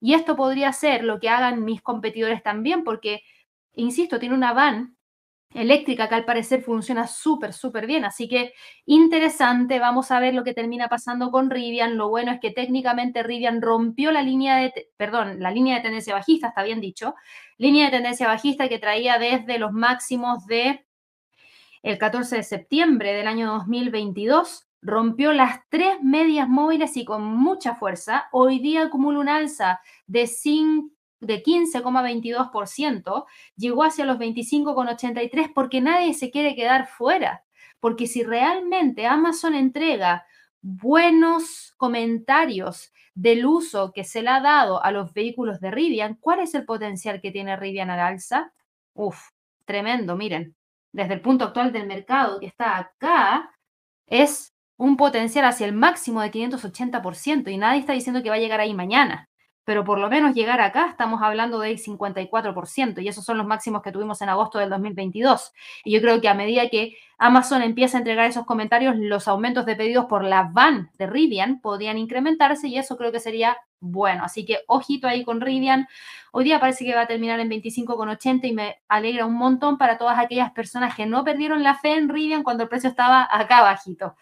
Y 0.00 0.14
esto 0.14 0.36
podría 0.36 0.72
ser 0.72 1.04
lo 1.04 1.18
que 1.20 1.28
hagan 1.28 1.64
mis 1.64 1.82
competidores 1.82 2.42
también, 2.42 2.84
porque, 2.84 3.22
insisto, 3.74 4.18
tiene 4.18 4.34
una 4.34 4.52
van 4.52 4.96
eléctrica 5.54 6.08
que 6.08 6.14
al 6.14 6.24
parecer 6.24 6.62
funciona 6.62 7.06
súper, 7.06 7.52
súper 7.52 7.86
bien. 7.86 8.04
Así 8.04 8.28
que 8.28 8.52
interesante, 8.84 9.78
vamos 9.78 10.10
a 10.10 10.20
ver 10.20 10.34
lo 10.34 10.44
que 10.44 10.54
termina 10.54 10.88
pasando 10.88 11.30
con 11.30 11.50
Rivian. 11.50 11.96
Lo 11.96 12.08
bueno 12.08 12.32
es 12.32 12.40
que 12.40 12.50
técnicamente 12.50 13.22
Rivian 13.22 13.62
rompió 13.62 14.12
la 14.12 14.22
línea 14.22 14.56
de, 14.56 14.90
perdón, 14.96 15.40
la 15.40 15.50
línea 15.50 15.76
de 15.76 15.82
tendencia 15.82 16.14
bajista, 16.14 16.48
está 16.48 16.62
bien 16.62 16.80
dicho, 16.80 17.14
línea 17.58 17.86
de 17.86 17.92
tendencia 17.92 18.26
bajista 18.28 18.68
que 18.68 18.78
traía 18.78 19.18
desde 19.18 19.58
los 19.58 19.72
máximos 19.72 20.46
de 20.46 20.86
el 21.82 21.98
14 21.98 22.36
de 22.36 22.42
septiembre 22.42 23.12
del 23.14 23.28
año 23.28 23.46
2022 23.46 24.65
rompió 24.82 25.32
las 25.32 25.60
tres 25.68 26.02
medias 26.02 26.48
móviles 26.48 26.96
y 26.96 27.04
con 27.04 27.22
mucha 27.24 27.74
fuerza. 27.74 28.28
Hoy 28.32 28.58
día 28.58 28.82
acumula 28.84 29.18
un 29.18 29.28
alza 29.28 29.80
de, 30.06 30.30
de 31.20 31.42
15,22%, 31.42 33.24
llegó 33.56 33.84
hacia 33.84 34.04
los 34.04 34.18
25,83% 34.18 35.52
porque 35.54 35.80
nadie 35.80 36.14
se 36.14 36.30
quiere 36.30 36.54
quedar 36.54 36.86
fuera. 36.86 37.44
Porque 37.80 38.06
si 38.06 38.22
realmente 38.22 39.06
Amazon 39.06 39.54
entrega 39.54 40.24
buenos 40.62 41.74
comentarios 41.76 42.92
del 43.14 43.46
uso 43.46 43.92
que 43.92 44.04
se 44.04 44.22
le 44.22 44.30
ha 44.30 44.40
dado 44.40 44.82
a 44.82 44.90
los 44.90 45.12
vehículos 45.12 45.60
de 45.60 45.70
Rivian, 45.70 46.16
¿cuál 46.16 46.40
es 46.40 46.54
el 46.54 46.64
potencial 46.64 47.20
que 47.20 47.30
tiene 47.30 47.56
Rivian 47.56 47.90
al 47.90 48.00
alza? 48.00 48.52
Uf, 48.94 49.18
tremendo, 49.64 50.16
miren. 50.16 50.56
Desde 50.92 51.14
el 51.14 51.20
punto 51.20 51.44
actual 51.44 51.72
del 51.72 51.86
mercado 51.86 52.40
que 52.40 52.46
está 52.46 52.78
acá, 52.78 53.50
es 54.06 54.55
un 54.76 54.96
potencial 54.96 55.44
hacia 55.44 55.66
el 55.66 55.72
máximo 55.72 56.20
de 56.20 56.30
580% 56.30 57.50
y 57.50 57.56
nadie 57.56 57.80
está 57.80 57.92
diciendo 57.92 58.22
que 58.22 58.30
va 58.30 58.36
a 58.36 58.38
llegar 58.40 58.60
ahí 58.60 58.74
mañana, 58.74 59.28
pero 59.66 59.84
por 59.84 59.98
lo 59.98 60.08
menos 60.08 60.32
llegar 60.32 60.60
acá 60.60 60.86
estamos 60.90 61.20
hablando 61.22 61.58
del 61.58 61.76
54% 61.78 63.02
y 63.02 63.08
esos 63.08 63.24
son 63.24 63.36
los 63.36 63.48
máximos 63.48 63.82
que 63.82 63.90
tuvimos 63.90 64.22
en 64.22 64.28
agosto 64.28 64.60
del 64.60 64.70
2022. 64.70 65.52
Y 65.84 65.92
yo 65.92 66.00
creo 66.00 66.20
que 66.20 66.28
a 66.28 66.34
medida 66.34 66.68
que 66.68 66.96
Amazon 67.18 67.62
empieza 67.62 67.96
a 67.96 68.00
entregar 68.00 68.30
esos 68.30 68.46
comentarios, 68.46 68.94
los 68.96 69.26
aumentos 69.26 69.66
de 69.66 69.74
pedidos 69.74 70.04
por 70.04 70.22
la 70.22 70.48
van 70.52 70.90
de 70.98 71.08
Rivian 71.08 71.60
podrían 71.60 71.98
incrementarse 71.98 72.68
y 72.68 72.78
eso 72.78 72.96
creo 72.96 73.10
que 73.10 73.18
sería 73.18 73.56
bueno. 73.80 74.22
Así 74.22 74.44
que 74.44 74.60
ojito 74.68 75.08
ahí 75.08 75.24
con 75.24 75.40
Rivian. 75.40 75.88
Hoy 76.30 76.44
día 76.44 76.60
parece 76.60 76.84
que 76.84 76.94
va 76.94 77.00
a 77.00 77.06
terminar 77.08 77.40
en 77.40 77.50
25,80 77.50 78.44
y 78.44 78.52
me 78.52 78.76
alegra 78.86 79.26
un 79.26 79.34
montón 79.34 79.78
para 79.78 79.98
todas 79.98 80.16
aquellas 80.20 80.52
personas 80.52 80.94
que 80.94 81.06
no 81.06 81.24
perdieron 81.24 81.64
la 81.64 81.74
fe 81.74 81.96
en 81.96 82.08
Rivian 82.08 82.44
cuando 82.44 82.62
el 82.62 82.68
precio 82.68 82.90
estaba 82.90 83.26
acá 83.28 83.62
bajito. 83.62 84.14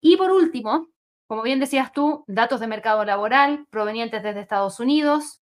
Y 0.00 0.16
por 0.16 0.30
último, 0.30 0.88
como 1.26 1.42
bien 1.42 1.60
decías 1.60 1.92
tú, 1.92 2.24
datos 2.28 2.60
de 2.60 2.66
mercado 2.66 3.04
laboral 3.04 3.66
provenientes 3.70 4.22
desde 4.22 4.40
Estados 4.40 4.78
Unidos. 4.80 5.42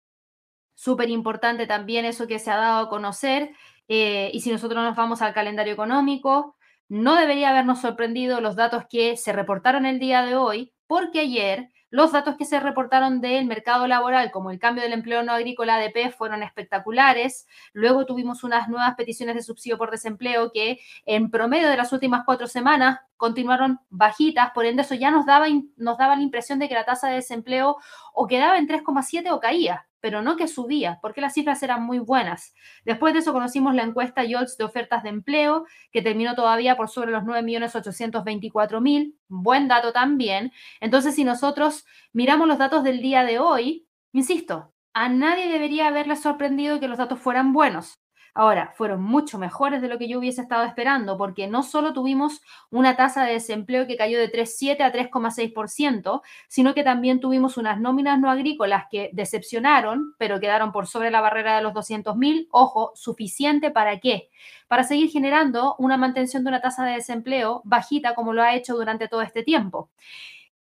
Súper 0.74 1.10
importante 1.10 1.66
también 1.66 2.04
eso 2.04 2.26
que 2.26 2.38
se 2.38 2.50
ha 2.50 2.56
dado 2.56 2.86
a 2.86 2.88
conocer. 2.88 3.54
Eh, 3.88 4.30
y 4.32 4.40
si 4.40 4.50
nosotros 4.52 4.82
nos 4.82 4.96
vamos 4.96 5.22
al 5.22 5.34
calendario 5.34 5.72
económico, 5.72 6.56
no 6.88 7.16
debería 7.16 7.50
habernos 7.50 7.80
sorprendido 7.80 8.40
los 8.40 8.56
datos 8.56 8.84
que 8.90 9.16
se 9.16 9.32
reportaron 9.32 9.86
el 9.86 9.98
día 9.98 10.22
de 10.22 10.36
hoy, 10.36 10.72
porque 10.86 11.20
ayer 11.20 11.70
los 11.90 12.12
datos 12.12 12.36
que 12.36 12.44
se 12.44 12.60
reportaron 12.60 13.20
del 13.20 13.46
mercado 13.46 13.86
laboral, 13.86 14.30
como 14.30 14.50
el 14.50 14.58
cambio 14.58 14.82
del 14.82 14.92
empleo 14.92 15.22
no 15.22 15.32
agrícola 15.32 15.74
ADP, 15.74 16.12
fueron 16.16 16.42
espectaculares. 16.42 17.46
Luego 17.72 18.06
tuvimos 18.06 18.44
unas 18.44 18.68
nuevas 18.68 18.94
peticiones 18.94 19.34
de 19.34 19.42
subsidio 19.42 19.76
por 19.76 19.90
desempleo 19.90 20.52
que 20.52 20.78
en 21.04 21.30
promedio 21.30 21.68
de 21.68 21.76
las 21.76 21.92
últimas 21.92 22.22
cuatro 22.24 22.46
semanas 22.46 23.00
continuaron 23.16 23.80
bajitas, 23.90 24.52
por 24.52 24.64
ende 24.64 24.82
eso 24.82 24.94
ya 24.94 25.10
nos 25.10 25.26
daba, 25.26 25.46
nos 25.76 25.98
daba 25.98 26.16
la 26.16 26.22
impresión 26.22 26.58
de 26.58 26.68
que 26.68 26.74
la 26.74 26.86
tasa 26.86 27.08
de 27.08 27.16
desempleo 27.16 27.76
o 28.14 28.26
quedaba 28.26 28.56
en 28.56 28.66
3,7 28.66 29.30
o 29.32 29.40
caía 29.40 29.86
pero 30.00 30.22
no 30.22 30.36
que 30.36 30.48
subía, 30.48 30.98
porque 31.02 31.20
las 31.20 31.34
cifras 31.34 31.62
eran 31.62 31.84
muy 31.84 31.98
buenas. 31.98 32.54
Después 32.84 33.12
de 33.12 33.20
eso 33.20 33.32
conocimos 33.32 33.74
la 33.74 33.82
encuesta 33.82 34.24
YOLTS 34.24 34.56
de 34.56 34.64
ofertas 34.64 35.02
de 35.02 35.10
empleo, 35.10 35.66
que 35.92 36.02
terminó 36.02 36.34
todavía 36.34 36.76
por 36.76 36.88
sobre 36.88 37.12
los 37.12 37.22
9.824.000, 37.24 39.14
buen 39.28 39.68
dato 39.68 39.92
también. 39.92 40.52
Entonces, 40.80 41.14
si 41.14 41.24
nosotros 41.24 41.84
miramos 42.12 42.48
los 42.48 42.58
datos 42.58 42.82
del 42.84 43.00
día 43.00 43.24
de 43.24 43.38
hoy, 43.38 43.86
insisto, 44.12 44.72
a 44.92 45.08
nadie 45.08 45.48
debería 45.48 45.86
haberle 45.88 46.16
sorprendido 46.16 46.80
que 46.80 46.88
los 46.88 46.98
datos 46.98 47.20
fueran 47.20 47.52
buenos. 47.52 47.99
Ahora, 48.34 48.72
fueron 48.76 49.02
mucho 49.02 49.38
mejores 49.38 49.82
de 49.82 49.88
lo 49.88 49.98
que 49.98 50.08
yo 50.08 50.18
hubiese 50.18 50.40
estado 50.40 50.64
esperando, 50.64 51.16
porque 51.16 51.46
no 51.46 51.62
solo 51.62 51.92
tuvimos 51.92 52.40
una 52.70 52.96
tasa 52.96 53.24
de 53.24 53.32
desempleo 53.32 53.86
que 53.86 53.96
cayó 53.96 54.18
de 54.18 54.30
3,7 54.30 54.82
a 54.82 54.92
3,6%, 54.92 56.22
sino 56.48 56.74
que 56.74 56.84
también 56.84 57.20
tuvimos 57.20 57.56
unas 57.56 57.80
nóminas 57.80 58.18
no 58.18 58.30
agrícolas 58.30 58.84
que 58.90 59.10
decepcionaron, 59.12 60.14
pero 60.18 60.40
quedaron 60.40 60.72
por 60.72 60.86
sobre 60.86 61.10
la 61.10 61.20
barrera 61.20 61.56
de 61.56 61.62
los 61.62 61.72
200.000. 61.72 62.48
Ojo, 62.50 62.92
suficiente 62.94 63.70
para 63.70 63.98
qué? 64.00 64.30
Para 64.68 64.84
seguir 64.84 65.10
generando 65.10 65.74
una 65.78 65.96
mantención 65.96 66.44
de 66.44 66.50
una 66.50 66.60
tasa 66.60 66.84
de 66.84 66.92
desempleo 66.92 67.62
bajita 67.64 68.14
como 68.14 68.32
lo 68.32 68.42
ha 68.42 68.54
hecho 68.54 68.74
durante 68.74 69.08
todo 69.08 69.22
este 69.22 69.42
tiempo. 69.42 69.90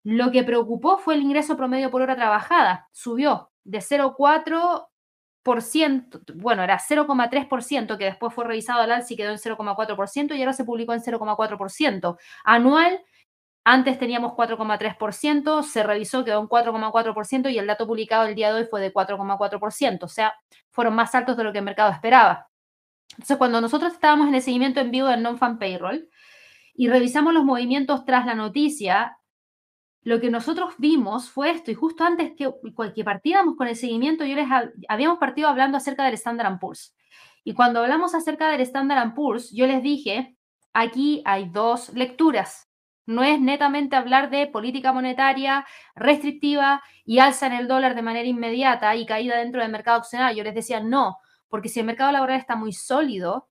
Lo 0.04 0.32
que 0.32 0.44
preocupó 0.44 0.98
fue 0.98 1.16
el 1.16 1.22
ingreso 1.22 1.58
promedio 1.58 1.92
por 1.92 2.02
hora 2.02 2.16
trabajada. 2.16 2.88
Subió 2.92 3.52
de 3.64 3.80
0,4 3.80 4.88
bueno, 6.36 6.64
era 6.64 6.80
0,3%, 6.80 7.98
que 7.98 8.06
después 8.06 8.34
fue 8.34 8.46
revisado 8.46 8.82
al 8.82 8.92
alza 8.92 9.14
y 9.14 9.18
quedó 9.18 9.32
en 9.32 9.38
0,4%, 9.38 10.36
y 10.36 10.42
ahora 10.42 10.54
se 10.54 10.64
publicó 10.64 10.94
en 10.94 11.02
0,4%. 11.02 12.18
Anual, 12.44 13.02
antes 13.64 14.00
teníamos 14.00 14.34
4,3%, 14.34 15.64
se 15.64 15.84
revisó, 15.84 16.24
quedó 16.24 16.42
en 16.42 16.48
4,4%, 16.48 17.52
y 17.52 17.58
el 17.60 17.68
dato 17.68 17.88
publicado 17.88 18.26
el 18.26 18.36
día 18.36 18.54
de 18.54 18.62
hoy 18.62 18.68
fue 18.70 18.82
de 18.82 18.94
4,4%, 18.94 20.04
o 20.04 20.08
sea, 20.08 20.34
fueron 20.72 20.96
más 20.96 21.14
altos 21.16 21.38
de 21.38 21.44
lo 21.44 21.52
que 21.52 21.60
el 21.60 21.66
mercado 21.66 21.92
esperaba. 21.92 22.50
Entonces, 23.12 23.38
cuando 23.38 23.62
nosotros 23.62 23.94
estábamos 23.94 24.28
en 24.28 24.36
el 24.36 24.42
seguimiento 24.42 24.80
en 24.80 24.92
vivo 24.92 25.08
del 25.08 25.22
non-fan 25.22 25.60
payroll 25.60 26.10
y 26.74 26.88
revisamos 26.88 27.34
los 27.34 27.44
movimientos 27.44 28.06
tras 28.06 28.26
la 28.26 28.36
noticia, 28.36 29.19
lo 30.02 30.20
que 30.20 30.30
nosotros 30.30 30.74
vimos 30.78 31.30
fue 31.30 31.52
esto, 31.52 31.72
y 31.72 31.76
justo 31.76 32.04
antes 32.04 32.34
que, 32.38 32.50
que 32.96 33.04
partiéramos 33.04 33.56
con 33.56 33.68
el 33.68 33.76
seguimiento, 33.76 34.26
yo 34.26 34.36
les 34.36 34.48
habíamos 34.88 35.20
partido 35.20 35.50
hablando 35.50 35.78
acerca 35.78 36.06
del 36.06 36.14
Standard 36.14 36.60
Poor's. 36.60 36.96
Y 37.44 37.54
cuando 37.54 37.82
hablamos 37.82 38.16
acerca 38.16 38.50
del 38.50 38.62
Standard 38.62 39.14
Poor's, 39.14 39.52
yo 39.52 39.68
les 39.68 39.84
dije, 39.84 40.38
aquí 40.74 41.22
hay 41.26 41.50
dos 41.50 41.90
lecturas. 41.94 42.70
No 43.06 43.24
es 43.24 43.42
netamente 43.42 43.96
hablar 43.96 44.30
de 44.30 44.48
política 44.48 44.94
monetaria 44.94 45.66
restrictiva 45.96 46.84
y 47.06 47.20
alza 47.20 47.48
en 47.48 47.54
el 47.54 47.68
dólar 47.68 47.96
de 47.96 48.04
manera 48.04 48.28
inmediata 48.28 48.96
y 48.96 49.06
caída 49.06 49.38
dentro 49.38 49.62
del 49.62 49.72
mercado 49.72 49.98
accionario. 49.98 50.38
Yo 50.38 50.44
les 50.44 50.54
decía, 50.54 50.80
no, 50.80 51.18
porque 51.50 51.70
si 51.70 51.80
el 51.80 51.88
mercado 51.88 52.12
laboral 52.12 52.40
está 52.40 52.56
muy 52.56 52.72
sólido, 52.72 53.49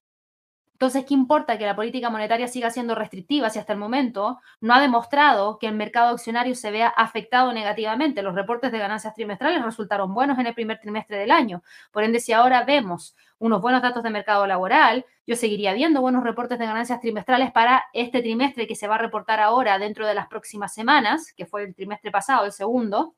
entonces, 0.79 1.03
¿qué 1.03 1.13
importa 1.13 1.57
que 1.57 1.65
la 1.65 1.75
política 1.75 2.09
monetaria 2.09 2.47
siga 2.47 2.71
siendo 2.71 2.95
restrictiva 2.95 3.49
si 3.49 3.59
hasta 3.59 3.73
el 3.73 3.79
momento 3.79 4.39
no 4.61 4.73
ha 4.73 4.79
demostrado 4.79 5.59
que 5.59 5.67
el 5.67 5.75
mercado 5.75 6.13
accionario 6.13 6.55
se 6.55 6.71
vea 6.71 6.87
afectado 6.87 7.51
negativamente? 7.51 8.21
Los 8.21 8.33
reportes 8.33 8.71
de 8.71 8.79
ganancias 8.79 9.13
trimestrales 9.13 9.61
resultaron 9.61 10.13
buenos 10.13 10.39
en 10.39 10.47
el 10.47 10.53
primer 10.53 10.79
trimestre 10.79 11.17
del 11.17 11.31
año. 11.31 11.63
Por 11.91 12.05
ende, 12.05 12.21
si 12.21 12.31
ahora 12.31 12.63
vemos 12.63 13.13
unos 13.39 13.61
buenos 13.61 13.81
datos 13.81 14.03
de 14.03 14.09
mercado 14.09 14.47
laboral, 14.47 15.05
yo 15.27 15.35
seguiría 15.35 15.73
viendo 15.73 15.99
buenos 15.99 16.23
reportes 16.23 16.57
de 16.57 16.65
ganancias 16.65 17.01
trimestrales 17.01 17.51
para 17.51 17.83
este 17.91 18.21
trimestre 18.21 18.65
que 18.65 18.75
se 18.75 18.87
va 18.87 18.95
a 18.95 18.99
reportar 18.99 19.41
ahora 19.41 19.79
dentro 19.79 20.07
de 20.07 20.15
las 20.15 20.27
próximas 20.27 20.73
semanas, 20.73 21.33
que 21.33 21.45
fue 21.45 21.65
el 21.65 21.75
trimestre 21.75 22.09
pasado, 22.09 22.45
el 22.45 22.53
segundo. 22.53 23.15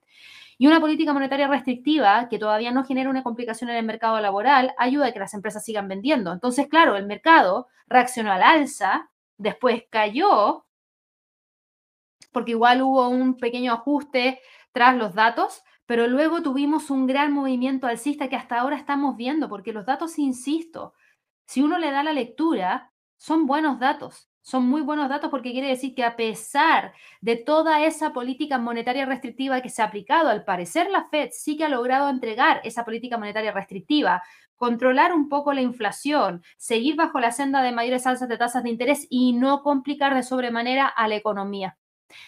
Y 0.61 0.67
una 0.67 0.79
política 0.79 1.11
monetaria 1.11 1.47
restrictiva 1.47 2.29
que 2.29 2.37
todavía 2.37 2.69
no 2.69 2.85
genera 2.85 3.09
una 3.09 3.23
complicación 3.23 3.71
en 3.71 3.77
el 3.77 3.83
mercado 3.83 4.19
laboral 4.21 4.75
ayuda 4.77 5.07
a 5.07 5.11
que 5.11 5.17
las 5.17 5.33
empresas 5.33 5.65
sigan 5.65 5.87
vendiendo. 5.87 6.31
Entonces, 6.31 6.67
claro, 6.67 6.95
el 6.97 7.07
mercado 7.07 7.65
reaccionó 7.87 8.31
al 8.31 8.43
alza, 8.43 9.09
después 9.39 9.85
cayó, 9.89 10.67
porque 12.31 12.51
igual 12.51 12.83
hubo 12.83 13.09
un 13.09 13.37
pequeño 13.37 13.73
ajuste 13.73 14.39
tras 14.71 14.95
los 14.95 15.15
datos, 15.15 15.63
pero 15.87 16.05
luego 16.05 16.43
tuvimos 16.43 16.91
un 16.91 17.07
gran 17.07 17.33
movimiento 17.33 17.87
alcista 17.87 18.29
que 18.29 18.35
hasta 18.35 18.59
ahora 18.59 18.77
estamos 18.77 19.17
viendo, 19.17 19.49
porque 19.49 19.73
los 19.73 19.87
datos, 19.87 20.19
insisto, 20.19 20.93
si 21.47 21.63
uno 21.63 21.79
le 21.79 21.89
da 21.89 22.03
la 22.03 22.13
lectura, 22.13 22.93
son 23.17 23.47
buenos 23.47 23.79
datos. 23.79 24.30
Son 24.43 24.65
muy 24.65 24.81
buenos 24.81 25.07
datos 25.07 25.29
porque 25.29 25.51
quiere 25.51 25.67
decir 25.67 25.93
que 25.93 26.03
a 26.03 26.15
pesar 26.15 26.93
de 27.21 27.35
toda 27.35 27.85
esa 27.85 28.11
política 28.11 28.57
monetaria 28.57 29.05
restrictiva 29.05 29.61
que 29.61 29.69
se 29.69 29.81
ha 29.81 29.85
aplicado, 29.85 30.29
al 30.29 30.43
parecer 30.43 30.89
la 30.89 31.07
Fed 31.09 31.29
sí 31.31 31.57
que 31.57 31.65
ha 31.65 31.69
logrado 31.69 32.09
entregar 32.09 32.59
esa 32.63 32.83
política 32.83 33.17
monetaria 33.17 33.51
restrictiva, 33.51 34.23
controlar 34.55 35.13
un 35.13 35.29
poco 35.29 35.53
la 35.53 35.61
inflación, 35.61 36.43
seguir 36.57 36.95
bajo 36.95 37.19
la 37.19 37.31
senda 37.31 37.61
de 37.61 37.71
mayores 37.71 38.07
alzas 38.07 38.29
de 38.29 38.37
tasas 38.37 38.63
de 38.63 38.69
interés 38.69 39.05
y 39.09 39.33
no 39.33 39.61
complicar 39.61 40.15
de 40.15 40.23
sobremanera 40.23 40.87
a 40.87 41.07
la 41.07 41.15
economía. 41.15 41.77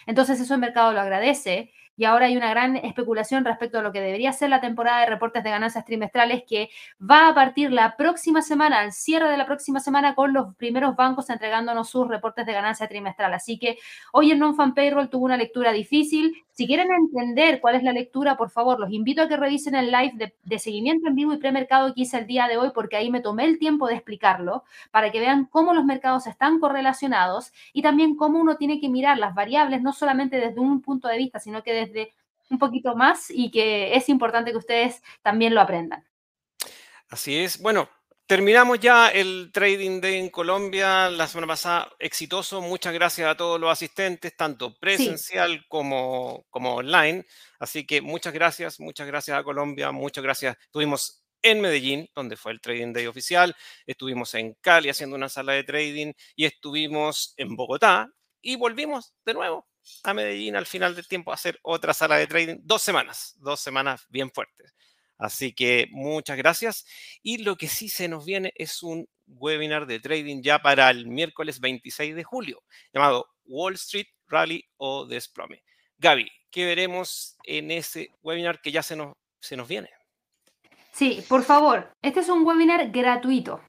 Entonces 0.05 0.39
eso 0.39 0.53
el 0.53 0.59
mercado 0.59 0.93
lo 0.93 1.01
agradece 1.01 1.71
y 1.95 2.05
ahora 2.05 2.25
hay 2.25 2.35
una 2.35 2.49
gran 2.49 2.75
especulación 2.77 3.45
respecto 3.45 3.79
a 3.79 3.81
lo 3.83 3.91
que 3.91 4.01
debería 4.01 4.33
ser 4.33 4.49
la 4.49 4.61
temporada 4.61 5.01
de 5.01 5.05
reportes 5.07 5.43
de 5.43 5.51
ganancias 5.51 5.85
trimestrales 5.85 6.43
que 6.47 6.69
va 6.99 7.27
a 7.27 7.35
partir 7.35 7.71
la 7.71 7.95
próxima 7.95 8.41
semana, 8.41 8.79
al 8.79 8.93
cierre 8.93 9.29
de 9.29 9.37
la 9.37 9.45
próxima 9.45 9.79
semana, 9.79 10.15
con 10.15 10.33
los 10.33 10.55
primeros 10.55 10.95
bancos 10.95 11.29
entregándonos 11.29 11.89
sus 11.89 12.07
reportes 12.07 12.45
de 12.45 12.53
ganancia 12.53 12.87
trimestral. 12.87 13.33
Así 13.33 13.59
que 13.59 13.77
hoy 14.11 14.31
el 14.31 14.39
non-fan 14.39 14.73
payroll 14.73 15.09
tuvo 15.09 15.25
una 15.25 15.37
lectura 15.37 15.71
difícil. 15.71 16.35
Si 16.51 16.67
quieren 16.67 16.87
entender 16.91 17.59
cuál 17.61 17.75
es 17.75 17.83
la 17.83 17.91
lectura, 17.91 18.37
por 18.37 18.49
favor, 18.49 18.79
los 18.79 18.91
invito 18.91 19.21
a 19.21 19.27
que 19.27 19.37
revisen 19.37 19.75
el 19.75 19.91
live 19.91 20.13
de, 20.15 20.35
de 20.43 20.59
seguimiento 20.59 21.07
en 21.07 21.15
vivo 21.15 21.33
y 21.33 21.37
premercado 21.37 21.93
que 21.93 22.01
hice 22.01 22.17
el 22.17 22.27
día 22.27 22.47
de 22.47 22.57
hoy, 22.57 22.71
porque 22.73 22.95
ahí 22.95 23.09
me 23.11 23.21
tomé 23.21 23.45
el 23.45 23.59
tiempo 23.59 23.87
de 23.87 23.95
explicarlo, 23.95 24.63
para 24.91 25.11
que 25.11 25.19
vean 25.19 25.45
cómo 25.45 25.73
los 25.73 25.85
mercados 25.85 26.27
están 26.27 26.59
correlacionados 26.59 27.51
y 27.71 27.81
también 27.81 28.15
cómo 28.15 28.39
uno 28.39 28.57
tiene 28.57 28.79
que 28.79 28.89
mirar 28.89 29.17
las 29.17 29.33
variables, 29.33 29.72
no 29.81 29.93
solamente 29.93 30.37
desde 30.37 30.59
un 30.59 30.81
punto 30.81 31.07
de 31.07 31.17
vista, 31.17 31.39
sino 31.39 31.63
que 31.63 31.73
desde 31.73 32.13
un 32.49 32.59
poquito 32.59 32.95
más 32.95 33.29
y 33.29 33.51
que 33.51 33.95
es 33.95 34.09
importante 34.09 34.51
que 34.51 34.57
ustedes 34.57 35.01
también 35.21 35.53
lo 35.55 35.61
aprendan. 35.61 36.05
Así 37.09 37.37
es. 37.37 37.59
Bueno, 37.59 37.89
terminamos 38.25 38.79
ya 38.79 39.09
el 39.09 39.51
Trading 39.53 40.01
Day 40.01 40.15
en 40.15 40.29
Colombia 40.29 41.09
la 41.09 41.27
semana 41.27 41.47
pasada, 41.47 41.91
exitoso. 41.99 42.61
Muchas 42.61 42.93
gracias 42.93 43.29
a 43.29 43.37
todos 43.37 43.59
los 43.59 43.71
asistentes, 43.71 44.35
tanto 44.35 44.77
presencial 44.77 45.65
como, 45.67 46.45
como 46.49 46.75
online. 46.75 47.25
Así 47.59 47.85
que 47.85 48.01
muchas 48.01 48.33
gracias, 48.33 48.79
muchas 48.79 49.07
gracias 49.07 49.37
a 49.37 49.43
Colombia, 49.43 49.91
muchas 49.91 50.23
gracias. 50.23 50.57
Estuvimos 50.59 51.23
en 51.41 51.61
Medellín, 51.61 52.09
donde 52.15 52.37
fue 52.37 52.53
el 52.53 52.61
Trading 52.61 52.93
Day 52.93 53.05
oficial, 53.05 53.53
estuvimos 53.85 54.33
en 54.33 54.53
Cali 54.61 54.89
haciendo 54.89 55.15
una 55.17 55.27
sala 55.27 55.53
de 55.53 55.65
trading 55.65 56.13
y 56.37 56.45
estuvimos 56.45 57.33
en 57.35 57.55
Bogotá 57.55 58.09
y 58.43 58.57
volvimos 58.57 59.15
de 59.25 59.33
nuevo 59.33 59.67
a 60.03 60.13
Medellín 60.13 60.55
al 60.55 60.65
final 60.65 60.95
del 60.95 61.07
tiempo 61.07 61.31
a 61.31 61.35
hacer 61.35 61.59
otra 61.63 61.93
sala 61.93 62.17
de 62.17 62.27
trading. 62.27 62.57
Dos 62.62 62.83
semanas, 62.83 63.35
dos 63.39 63.59
semanas 63.59 64.05
bien 64.09 64.29
fuertes. 64.31 64.75
Así 65.17 65.53
que 65.53 65.88
muchas 65.91 66.38
gracias. 66.38 66.85
Y 67.23 67.38
lo 67.38 67.55
que 67.55 67.67
sí 67.67 67.89
se 67.89 68.07
nos 68.07 68.25
viene 68.25 68.51
es 68.55 68.83
un 68.83 69.07
webinar 69.25 69.88
de 69.88 70.00
trading 70.00 70.41
ya 70.41 70.59
para 70.59 70.89
el 70.89 71.07
miércoles 71.07 71.59
26 71.59 72.15
de 72.15 72.23
julio, 72.23 72.62
llamado 72.93 73.27
Wall 73.45 73.75
Street 73.75 74.07
Rally 74.27 74.67
o 74.77 75.05
Desplome. 75.05 75.63
Gaby, 75.97 76.29
¿qué 76.51 76.65
veremos 76.65 77.38
en 77.45 77.71
ese 77.71 78.09
webinar 78.21 78.62
que 78.62 78.71
ya 78.71 78.83
se 78.83 78.95
nos, 78.95 79.15
se 79.39 79.55
nos 79.55 79.67
viene? 79.67 79.89
Sí, 80.91 81.23
por 81.29 81.43
favor, 81.43 81.91
este 82.01 82.19
es 82.19 82.29
un 82.29 82.45
webinar 82.45 82.91
gratuito. 82.91 83.62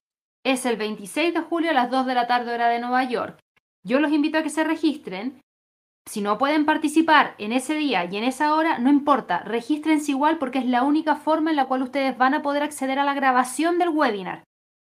Es 0.45 0.67
el 0.67 0.77
26 0.77 1.33
de 1.33 1.41
julio 1.41 1.71
a 1.71 1.75
las 1.75 1.91
2 1.91 2.07
de 2.07 2.15
la 2.15 2.27
tarde 2.27 2.53
hora 2.53 2.69
de 2.69 2.81
Nueva 2.81 3.05
York. 3.05 3.39
Yo 3.85 4.01
los 4.01 4.13
invito 4.13 4.39
a 4.39 4.43
que 4.43 4.51
se 4.51 4.65
registren 4.65 5.41
si 6.07 6.21
no 6.21 6.37
pueden 6.37 6.67
participar 6.67 7.35
en 7.39 7.53
ese 7.53 7.75
día 7.75 8.05
y 8.05 8.17
en 8.17 8.25
esa 8.25 8.55
hora, 8.55 8.79
no 8.79 8.91
importa, 8.91 9.41
regístrense 9.41 10.11
igual 10.11 10.39
porque 10.39 10.59
es 10.59 10.67
la 10.67 10.83
única 10.83 11.17
forma 11.17 11.51
en 11.51 11.57
la 11.57 11.67
cual 11.67 11.83
ustedes 11.83 12.17
van 12.19 12.35
a 12.35 12.43
poder 12.43 12.63
acceder 12.63 12.99
a 12.99 13.05
la 13.05 13.15
grabación 13.15 13.79
del 13.79 13.89
webinar. 13.89 14.45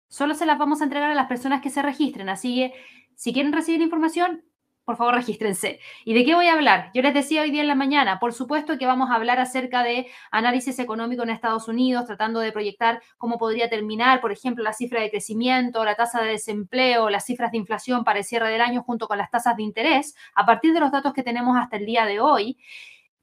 Solo 0.10 0.36
se 0.36 0.46
las 0.46 0.58
vamos 0.58 0.82
a 0.82 0.84
entregar 0.84 1.10
a 1.10 1.16
las 1.16 1.28
personas 1.28 1.62
que 1.62 1.70
se 1.70 1.82
registren, 1.82 2.30
así 2.30 2.56
que 2.56 2.74
si 3.16 3.34
quieren 3.34 3.52
recibir 3.52 3.82
información, 3.82 4.44
por 4.88 4.96
favor 4.96 5.16
regístrense. 5.16 5.82
¿Y 6.06 6.14
de 6.14 6.24
qué 6.24 6.34
voy 6.34 6.48
a 6.48 6.54
hablar? 6.54 6.92
Yo 6.94 7.02
les 7.02 7.14
decía 7.14 7.42
hoy 7.42 7.52
día 7.52 7.60
en 7.60 7.68
la 7.68 7.76
mañana, 7.76 8.20
por 8.20 8.32
supuesto 8.32 8.78
que 8.78 8.86
vamos 8.86 9.12
a 9.12 9.16
hablar 9.16 9.38
acerca 9.38 9.84
de 9.84 10.08
análisis 10.32 10.80
económico 10.80 11.24
en 11.24 11.30
Estados 11.30 11.68
Unidos, 11.68 12.06
tratando 12.06 12.40
de 12.40 12.54
proyectar 12.54 13.02
cómo 13.18 13.38
podría 13.38 13.70
terminar, 13.70 14.22
por 14.22 14.32
ejemplo, 14.32 14.64
la 14.64 14.72
cifra 14.72 15.02
de 15.02 15.12
crecimiento, 15.12 15.84
la 15.84 15.96
tasa 15.96 16.22
de 16.22 16.30
desempleo, 16.30 17.10
las 17.10 17.26
cifras 17.26 17.52
de 17.52 17.58
inflación 17.58 18.06
para 18.06 18.20
el 18.20 18.24
cierre 18.24 18.50
del 18.50 18.62
año 18.62 18.82
junto 18.82 19.10
con 19.10 19.18
las 19.18 19.30
tasas 19.30 19.58
de 19.58 19.64
interés, 19.64 20.16
a 20.34 20.46
partir 20.46 20.74
de 20.74 20.80
los 20.80 20.90
datos 20.90 21.12
que 21.12 21.22
tenemos 21.22 21.58
hasta 21.58 21.76
el 21.76 21.86
día 21.86 22.06
de 22.06 22.22
hoy. 22.22 22.58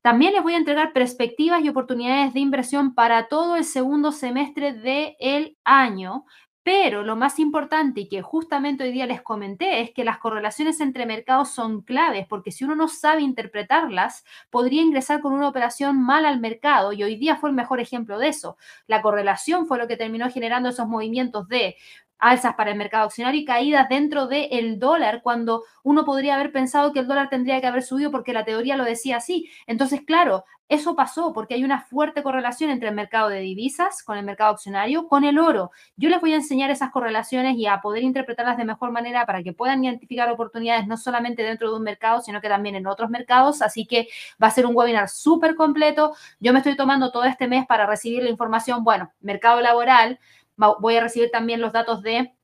También 0.02 0.34
les 0.34 0.42
voy 0.42 0.52
a 0.52 0.58
entregar 0.58 0.92
perspectivas 0.92 1.64
y 1.64 1.70
oportunidades 1.70 2.34
de 2.34 2.40
inversión 2.40 2.94
para 2.94 3.26
todo 3.28 3.56
el 3.56 3.64
segundo 3.64 4.12
semestre 4.12 4.74
del 4.74 5.56
año, 5.64 6.26
pero 6.64 7.02
lo 7.02 7.14
más 7.14 7.38
importante 7.38 8.00
y 8.00 8.08
que 8.08 8.22
justamente 8.22 8.84
hoy 8.84 8.92
día 8.92 9.06
les 9.06 9.20
comenté 9.20 9.82
es 9.82 9.90
que 9.92 10.02
las 10.02 10.16
correlaciones 10.16 10.80
entre 10.80 11.04
mercados 11.04 11.50
son 11.50 11.82
claves, 11.82 12.26
porque 12.26 12.52
si 12.52 12.64
uno 12.64 12.74
no 12.74 12.88
sabe 12.88 13.20
interpretarlas, 13.20 14.24
podría 14.48 14.80
ingresar 14.80 15.20
con 15.20 15.34
una 15.34 15.46
operación 15.46 16.02
mal 16.02 16.24
al 16.24 16.40
mercado 16.40 16.94
y 16.94 17.02
hoy 17.02 17.16
día 17.16 17.36
fue 17.36 17.50
el 17.50 17.56
mejor 17.56 17.80
ejemplo 17.80 18.18
de 18.18 18.28
eso. 18.28 18.56
La 18.86 19.02
correlación 19.02 19.66
fue 19.66 19.76
lo 19.76 19.86
que 19.86 19.98
terminó 19.98 20.30
generando 20.30 20.70
esos 20.70 20.88
movimientos 20.88 21.48
de 21.48 21.76
alzas 22.18 22.54
para 22.54 22.70
el 22.70 22.78
mercado 22.78 23.04
accionario 23.04 23.40
y 23.40 23.44
caídas 23.44 23.88
dentro 23.88 24.26
del 24.26 24.78
dólar, 24.78 25.20
cuando 25.22 25.64
uno 25.82 26.04
podría 26.04 26.34
haber 26.34 26.52
pensado 26.52 26.92
que 26.92 27.00
el 27.00 27.08
dólar 27.08 27.28
tendría 27.28 27.60
que 27.60 27.66
haber 27.66 27.82
subido 27.82 28.10
porque 28.10 28.32
la 28.32 28.44
teoría 28.44 28.76
lo 28.76 28.84
decía 28.84 29.18
así. 29.18 29.50
Entonces, 29.66 30.02
claro, 30.06 30.44
eso 30.68 30.96
pasó 30.96 31.34
porque 31.34 31.54
hay 31.54 31.64
una 31.64 31.80
fuerte 31.82 32.22
correlación 32.22 32.70
entre 32.70 32.88
el 32.88 32.94
mercado 32.94 33.28
de 33.28 33.40
divisas 33.40 34.02
con 34.02 34.16
el 34.16 34.24
mercado 34.24 34.54
accionario, 34.54 35.08
con 35.08 35.24
el 35.24 35.38
oro. 35.38 35.72
Yo 35.96 36.08
les 36.08 36.20
voy 36.20 36.32
a 36.32 36.36
enseñar 36.36 36.70
esas 36.70 36.90
correlaciones 36.90 37.56
y 37.56 37.66
a 37.66 37.82
poder 37.82 38.02
interpretarlas 38.02 38.56
de 38.56 38.64
mejor 38.64 38.90
manera 38.90 39.26
para 39.26 39.42
que 39.42 39.52
puedan 39.52 39.84
identificar 39.84 40.30
oportunidades 40.30 40.86
no 40.86 40.96
solamente 40.96 41.42
dentro 41.42 41.70
de 41.70 41.76
un 41.76 41.82
mercado, 41.82 42.22
sino 42.22 42.40
que 42.40 42.48
también 42.48 42.76
en 42.76 42.86
otros 42.86 43.10
mercados. 43.10 43.60
Así 43.60 43.86
que 43.86 44.08
va 44.42 44.46
a 44.46 44.50
ser 44.50 44.64
un 44.64 44.74
webinar 44.74 45.10
súper 45.10 45.54
completo. 45.54 46.14
Yo 46.40 46.52
me 46.54 46.60
estoy 46.60 46.76
tomando 46.76 47.12
todo 47.12 47.24
este 47.24 47.46
mes 47.46 47.66
para 47.66 47.86
recibir 47.86 48.22
la 48.22 48.30
información, 48.30 48.84
bueno, 48.84 49.12
mercado 49.20 49.60
laboral, 49.60 50.18
voy 50.56 50.96
a 50.96 51.00
recibir 51.00 51.30
también 51.30 51.60
los 51.60 51.72
datos 51.72 52.02
de 52.02 52.34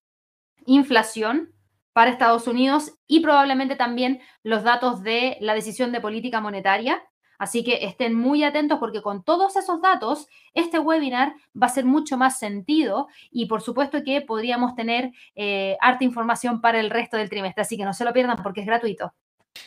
inflación 0.66 1.54
para 1.92 2.10
Estados 2.10 2.46
Unidos 2.46 2.92
y 3.06 3.20
probablemente 3.20 3.76
también 3.76 4.20
los 4.42 4.62
datos 4.62 5.02
de 5.02 5.36
la 5.40 5.54
decisión 5.54 5.92
de 5.92 6.00
política 6.00 6.40
monetaria. 6.40 7.02
Así 7.38 7.64
que 7.64 7.86
estén 7.86 8.14
muy 8.14 8.44
atentos 8.44 8.78
porque 8.78 9.00
con 9.00 9.24
todos 9.24 9.56
esos 9.56 9.80
datos, 9.80 10.26
este 10.52 10.78
webinar 10.78 11.32
va 11.60 11.68
a 11.68 11.70
ser 11.70 11.86
mucho 11.86 12.18
más 12.18 12.38
sentido 12.38 13.08
y 13.30 13.46
por 13.46 13.62
supuesto 13.62 14.02
que 14.04 14.20
podríamos 14.20 14.74
tener 14.74 15.10
eh, 15.34 15.78
harta 15.80 16.04
información 16.04 16.60
para 16.60 16.80
el 16.80 16.90
resto 16.90 17.16
del 17.16 17.30
trimestre. 17.30 17.62
Así 17.62 17.78
que 17.78 17.84
no 17.84 17.94
se 17.94 18.04
lo 18.04 18.12
pierdan 18.12 18.36
porque 18.42 18.60
es 18.60 18.66
gratuito. 18.66 19.14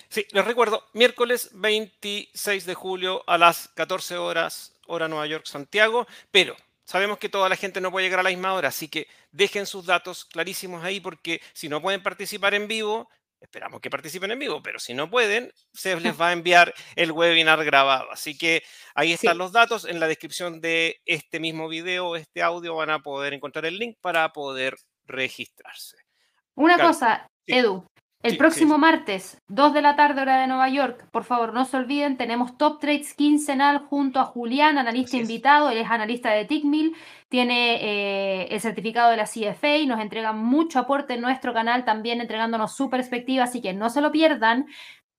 Sí, 0.07 0.25
les 0.31 0.45
recuerdo, 0.45 0.83
miércoles 0.93 1.49
26 1.53 2.65
de 2.65 2.73
julio 2.75 3.23
a 3.27 3.37
las 3.39 3.69
14 3.69 4.17
horas, 4.17 4.75
hora 4.85 5.07
Nueva 5.07 5.25
York, 5.25 5.45
Santiago, 5.45 6.05
pero 6.31 6.55
Sabemos 6.85 7.17
que 7.17 7.29
toda 7.29 7.49
la 7.49 7.55
gente 7.55 7.81
no 7.81 7.91
puede 7.91 8.05
llegar 8.05 8.19
a 8.19 8.23
la 8.23 8.29
misma 8.29 8.53
hora, 8.53 8.67
así 8.69 8.87
que 8.89 9.07
dejen 9.31 9.65
sus 9.65 9.85
datos 9.85 10.25
clarísimos 10.25 10.83
ahí 10.83 10.99
porque 10.99 11.41
si 11.53 11.69
no 11.69 11.81
pueden 11.81 12.03
participar 12.03 12.53
en 12.53 12.67
vivo, 12.67 13.09
esperamos 13.43 13.81
que 13.81 13.89
participen 13.89 14.31
en 14.31 14.39
vivo, 14.39 14.61
pero 14.63 14.79
si 14.79 14.93
no 14.93 15.09
pueden, 15.09 15.51
se 15.73 15.99
les 15.99 16.19
va 16.19 16.29
a 16.29 16.33
enviar 16.33 16.73
el 16.95 17.11
webinar 17.11 17.63
grabado. 17.63 18.09
Así 18.11 18.37
que 18.37 18.63
ahí 18.95 19.13
están 19.13 19.37
los 19.37 19.51
datos. 19.51 19.85
En 19.85 19.99
la 19.99 20.07
descripción 20.07 20.61
de 20.61 21.01
este 21.05 21.39
mismo 21.39 21.67
video, 21.67 22.15
este 22.15 22.41
audio, 22.41 22.75
van 22.75 22.89
a 22.89 22.99
poder 22.99 23.33
encontrar 23.33 23.65
el 23.65 23.77
link 23.77 23.97
para 24.01 24.31
poder 24.31 24.75
registrarse. 25.05 25.97
Una 26.55 26.79
cosa, 26.79 27.27
Edu, 27.45 27.85
el 28.23 28.37
próximo 28.37 28.77
martes, 28.77 29.37
2 29.49 29.73
de 29.73 29.81
la 29.81 29.95
tarde, 29.97 30.21
hora 30.21 30.39
de 30.39 30.47
Nueva 30.47 30.69
York, 30.69 31.07
por 31.11 31.25
favor, 31.25 31.53
no 31.53 31.65
se 31.65 31.75
olviden, 31.75 32.17
tenemos 32.17 32.57
Top 32.57 32.79
Trades 32.79 33.13
quincenal 33.13 33.79
junto 33.79 34.19
a 34.19 34.25
Julián, 34.25 34.77
analista 34.77 35.17
invitado, 35.17 35.69
él 35.69 35.77
es 35.77 35.89
analista 35.89 36.31
de 36.31 36.45
Tickmill, 36.45 36.95
tiene 37.27 37.75
eh, 37.81 38.47
el 38.49 38.61
certificado 38.61 39.11
de 39.11 39.17
la 39.17 39.25
CFA 39.25 39.75
y 39.77 39.87
nos 39.87 39.99
entrega 39.99 40.31
mucho 40.31 40.79
aporte 40.79 41.15
en 41.15 41.21
nuestro 41.21 41.53
canal, 41.53 41.83
también 41.83 42.21
entregándonos 42.21 42.75
su 42.75 42.89
perspectiva, 42.89 43.43
así 43.43 43.61
que 43.61 43.73
no 43.73 43.89
se 43.89 43.99
lo 43.99 44.11
pierdan. 44.11 44.67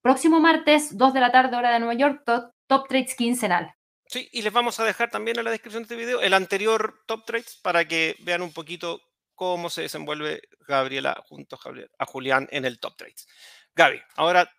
Próximo 0.00 0.40
martes, 0.40 0.96
2 0.96 1.12
de 1.12 1.20
la 1.20 1.30
tarde, 1.30 1.56
hora 1.56 1.72
de 1.72 1.80
Nueva 1.80 1.94
York, 1.94 2.22
Top, 2.24 2.52
top 2.66 2.88
Trades 2.88 3.14
quincenal. 3.14 3.74
Sí, 4.06 4.28
y 4.32 4.42
les 4.42 4.52
vamos 4.52 4.80
a 4.80 4.84
dejar 4.84 5.10
también 5.10 5.38
en 5.38 5.44
la 5.44 5.50
descripción 5.50 5.82
de 5.82 5.84
este 5.84 5.96
video 5.96 6.20
el 6.20 6.34
anterior 6.34 7.02
Top 7.06 7.24
Trades 7.26 7.58
para 7.62 7.86
que 7.86 8.16
vean 8.20 8.42
un 8.42 8.52
poquito 8.52 9.00
cómo 9.34 9.70
se 9.70 9.82
desenvuelve 9.82 10.42
Gabriela 10.66 11.22
junto 11.26 11.58
a 11.98 12.06
Julián 12.06 12.48
en 12.50 12.64
el 12.64 12.78
Top 12.78 12.96
Trades. 12.96 13.26
Gaby, 13.74 14.00
ahora, 14.16 14.50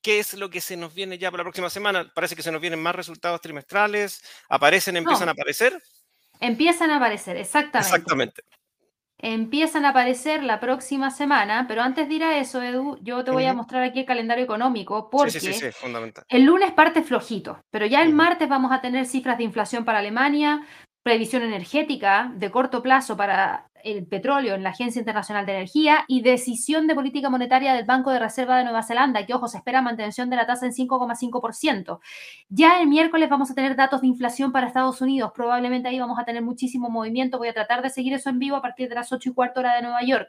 ¿qué 0.00 0.18
es 0.18 0.34
lo 0.34 0.50
que 0.50 0.60
se 0.60 0.76
nos 0.76 0.94
viene 0.94 1.18
ya 1.18 1.30
para 1.30 1.42
la 1.42 1.46
próxima 1.46 1.70
semana? 1.70 2.10
Parece 2.14 2.36
que 2.36 2.42
se 2.42 2.52
nos 2.52 2.60
vienen 2.60 2.82
más 2.82 2.94
resultados 2.94 3.40
trimestrales, 3.40 4.22
aparecen, 4.48 4.96
empiezan 4.96 5.28
a 5.28 5.32
aparecer. 5.32 5.80
Empiezan 6.40 6.90
a 6.90 6.96
aparecer, 6.96 7.36
exactamente. 7.36 7.88
Exactamente. 7.88 8.42
Empiezan 9.24 9.84
a 9.84 9.90
aparecer 9.90 10.42
la 10.42 10.58
próxima 10.58 11.12
semana, 11.12 11.66
pero 11.68 11.82
antes 11.82 12.08
de 12.08 12.14
ir 12.14 12.24
a 12.24 12.38
eso, 12.38 12.60
Edu, 12.60 12.98
yo 13.02 13.22
te 13.22 13.30
voy 13.30 13.44
a 13.44 13.54
mostrar 13.54 13.84
aquí 13.84 14.00
el 14.00 14.04
calendario 14.04 14.42
económico 14.42 15.08
porque 15.10 15.38
sí, 15.38 15.38
sí, 15.38 15.52
sí, 15.52 15.70
fundamental. 15.70 16.24
el 16.28 16.42
lunes 16.42 16.72
parte 16.72 17.04
flojito, 17.04 17.62
pero 17.70 17.86
ya 17.86 18.02
el 18.02 18.12
martes 18.12 18.48
vamos 18.48 18.72
a 18.72 18.80
tener 18.80 19.06
cifras 19.06 19.38
de 19.38 19.44
inflación 19.44 19.84
para 19.84 20.00
Alemania, 20.00 20.66
previsión 21.04 21.44
energética 21.44 22.32
de 22.34 22.50
corto 22.50 22.82
plazo 22.82 23.16
para 23.16 23.70
el 23.84 24.06
petróleo 24.06 24.54
en 24.54 24.62
la 24.62 24.70
Agencia 24.70 24.98
Internacional 24.98 25.46
de 25.46 25.52
Energía 25.52 26.04
y 26.08 26.22
decisión 26.22 26.86
de 26.86 26.94
política 26.94 27.30
monetaria 27.30 27.74
del 27.74 27.84
Banco 27.84 28.10
de 28.10 28.18
Reserva 28.18 28.58
de 28.58 28.64
Nueva 28.64 28.82
Zelanda, 28.82 29.24
que, 29.26 29.34
ojo, 29.34 29.48
se 29.48 29.58
espera 29.58 29.82
mantención 29.82 30.30
de 30.30 30.36
la 30.36 30.46
tasa 30.46 30.66
en 30.66 30.72
5,5%. 30.72 32.00
Ya 32.48 32.80
el 32.80 32.88
miércoles 32.88 33.28
vamos 33.28 33.50
a 33.50 33.54
tener 33.54 33.76
datos 33.76 34.00
de 34.00 34.06
inflación 34.06 34.52
para 34.52 34.66
Estados 34.66 35.00
Unidos. 35.00 35.32
Probablemente 35.34 35.88
ahí 35.88 35.98
vamos 35.98 36.18
a 36.18 36.24
tener 36.24 36.42
muchísimo 36.42 36.90
movimiento. 36.90 37.38
Voy 37.38 37.48
a 37.48 37.54
tratar 37.54 37.82
de 37.82 37.90
seguir 37.90 38.14
eso 38.14 38.30
en 38.30 38.38
vivo 38.38 38.56
a 38.56 38.62
partir 38.62 38.88
de 38.88 38.94
las 38.94 39.12
8 39.12 39.30
y 39.30 39.34
cuarto 39.34 39.60
hora 39.60 39.74
de 39.74 39.82
Nueva 39.82 40.02
York. 40.02 40.28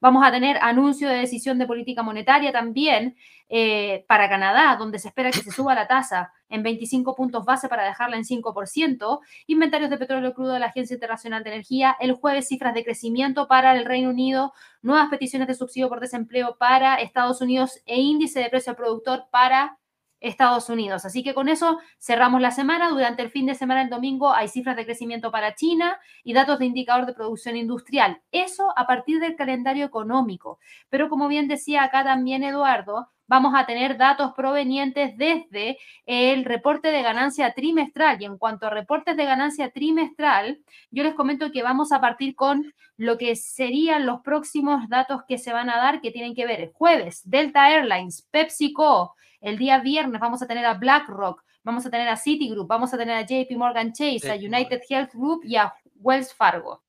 Vamos 0.00 0.24
a 0.26 0.30
tener 0.30 0.58
anuncio 0.60 1.08
de 1.08 1.16
decisión 1.16 1.58
de 1.58 1.66
política 1.66 2.02
monetaria 2.02 2.52
también 2.52 3.16
eh, 3.48 4.04
para 4.08 4.28
Canadá, 4.28 4.76
donde 4.78 4.98
se 4.98 5.08
espera 5.08 5.30
que 5.30 5.40
se 5.40 5.50
suba 5.50 5.74
la 5.74 5.86
tasa 5.86 6.32
en 6.52 6.62
25 6.62 7.16
puntos 7.16 7.44
base 7.44 7.68
para 7.68 7.84
dejarla 7.84 8.16
en 8.16 8.24
5%. 8.24 9.20
Inventarios 9.48 9.90
de 9.90 9.98
petróleo 9.98 10.34
crudo 10.34 10.52
de 10.52 10.60
la 10.60 10.66
Agencia 10.66 10.94
Internacional 10.94 11.42
de 11.42 11.50
Energía. 11.50 11.96
El 11.98 12.12
jueves 12.12 12.46
cifras 12.46 12.74
de 12.74 12.84
crecimiento 12.84 13.48
para 13.48 13.76
el 13.76 13.84
Reino 13.84 14.10
Unido, 14.10 14.52
nuevas 14.82 15.08
peticiones 15.08 15.48
de 15.48 15.54
subsidio 15.54 15.88
por 15.88 16.00
desempleo 16.00 16.56
para 16.58 16.96
Estados 16.96 17.40
Unidos 17.40 17.80
e 17.86 18.00
índice 18.00 18.38
de 18.38 18.50
precio 18.50 18.70
al 18.70 18.76
productor 18.76 19.24
para 19.30 19.78
Estados 20.22 20.70
Unidos. 20.70 21.04
Así 21.04 21.22
que 21.22 21.34
con 21.34 21.48
eso 21.48 21.78
cerramos 21.98 22.40
la 22.40 22.50
semana. 22.50 22.88
Durante 22.88 23.22
el 23.22 23.30
fin 23.30 23.46
de 23.46 23.54
semana, 23.54 23.82
el 23.82 23.90
domingo, 23.90 24.32
hay 24.32 24.48
cifras 24.48 24.76
de 24.76 24.84
crecimiento 24.84 25.30
para 25.30 25.54
China 25.54 25.98
y 26.24 26.32
datos 26.32 26.58
de 26.58 26.66
indicador 26.66 27.06
de 27.06 27.12
producción 27.12 27.56
industrial. 27.56 28.22
Eso 28.30 28.72
a 28.76 28.86
partir 28.86 29.20
del 29.20 29.36
calendario 29.36 29.84
económico. 29.84 30.58
Pero 30.88 31.08
como 31.08 31.28
bien 31.28 31.48
decía 31.48 31.82
acá 31.82 32.04
también 32.04 32.44
Eduardo, 32.44 33.08
vamos 33.26 33.54
a 33.56 33.66
tener 33.66 33.96
datos 33.96 34.32
provenientes 34.34 35.16
desde 35.16 35.78
el 36.06 36.44
reporte 36.44 36.88
de 36.88 37.02
ganancia 37.02 37.52
trimestral. 37.54 38.20
Y 38.20 38.26
en 38.26 38.38
cuanto 38.38 38.66
a 38.66 38.70
reportes 38.70 39.16
de 39.16 39.24
ganancia 39.24 39.70
trimestral, 39.70 40.60
yo 40.90 41.02
les 41.02 41.14
comento 41.14 41.50
que 41.50 41.62
vamos 41.62 41.92
a 41.92 42.00
partir 42.00 42.34
con 42.34 42.72
lo 42.96 43.18
que 43.18 43.34
serían 43.34 44.06
los 44.06 44.20
próximos 44.20 44.88
datos 44.88 45.22
que 45.26 45.38
se 45.38 45.52
van 45.52 45.70
a 45.70 45.78
dar, 45.78 46.00
que 46.00 46.10
tienen 46.10 46.34
que 46.34 46.46
ver 46.46 46.60
el 46.60 46.72
jueves, 46.72 47.22
Delta 47.24 47.70
Airlines, 47.70 48.28
PepsiCo, 48.30 49.14
el 49.42 49.58
día 49.58 49.80
viernes 49.80 50.20
vamos 50.20 50.40
a 50.40 50.46
tener 50.46 50.64
a 50.64 50.74
BlackRock, 50.74 51.44
vamos 51.62 51.84
a 51.84 51.90
tener 51.90 52.08
a 52.08 52.16
Citigroup, 52.16 52.66
vamos 52.66 52.94
a 52.94 52.96
tener 52.96 53.16
a 53.16 53.26
JP 53.26 53.50
Morgan 53.56 53.92
Chase, 53.92 54.30
a 54.30 54.36
United 54.36 54.80
Health 54.88 55.12
Group 55.12 55.44
y 55.44 55.56
a 55.56 55.74
Wells 55.96 56.32
Fargo. 56.32 56.82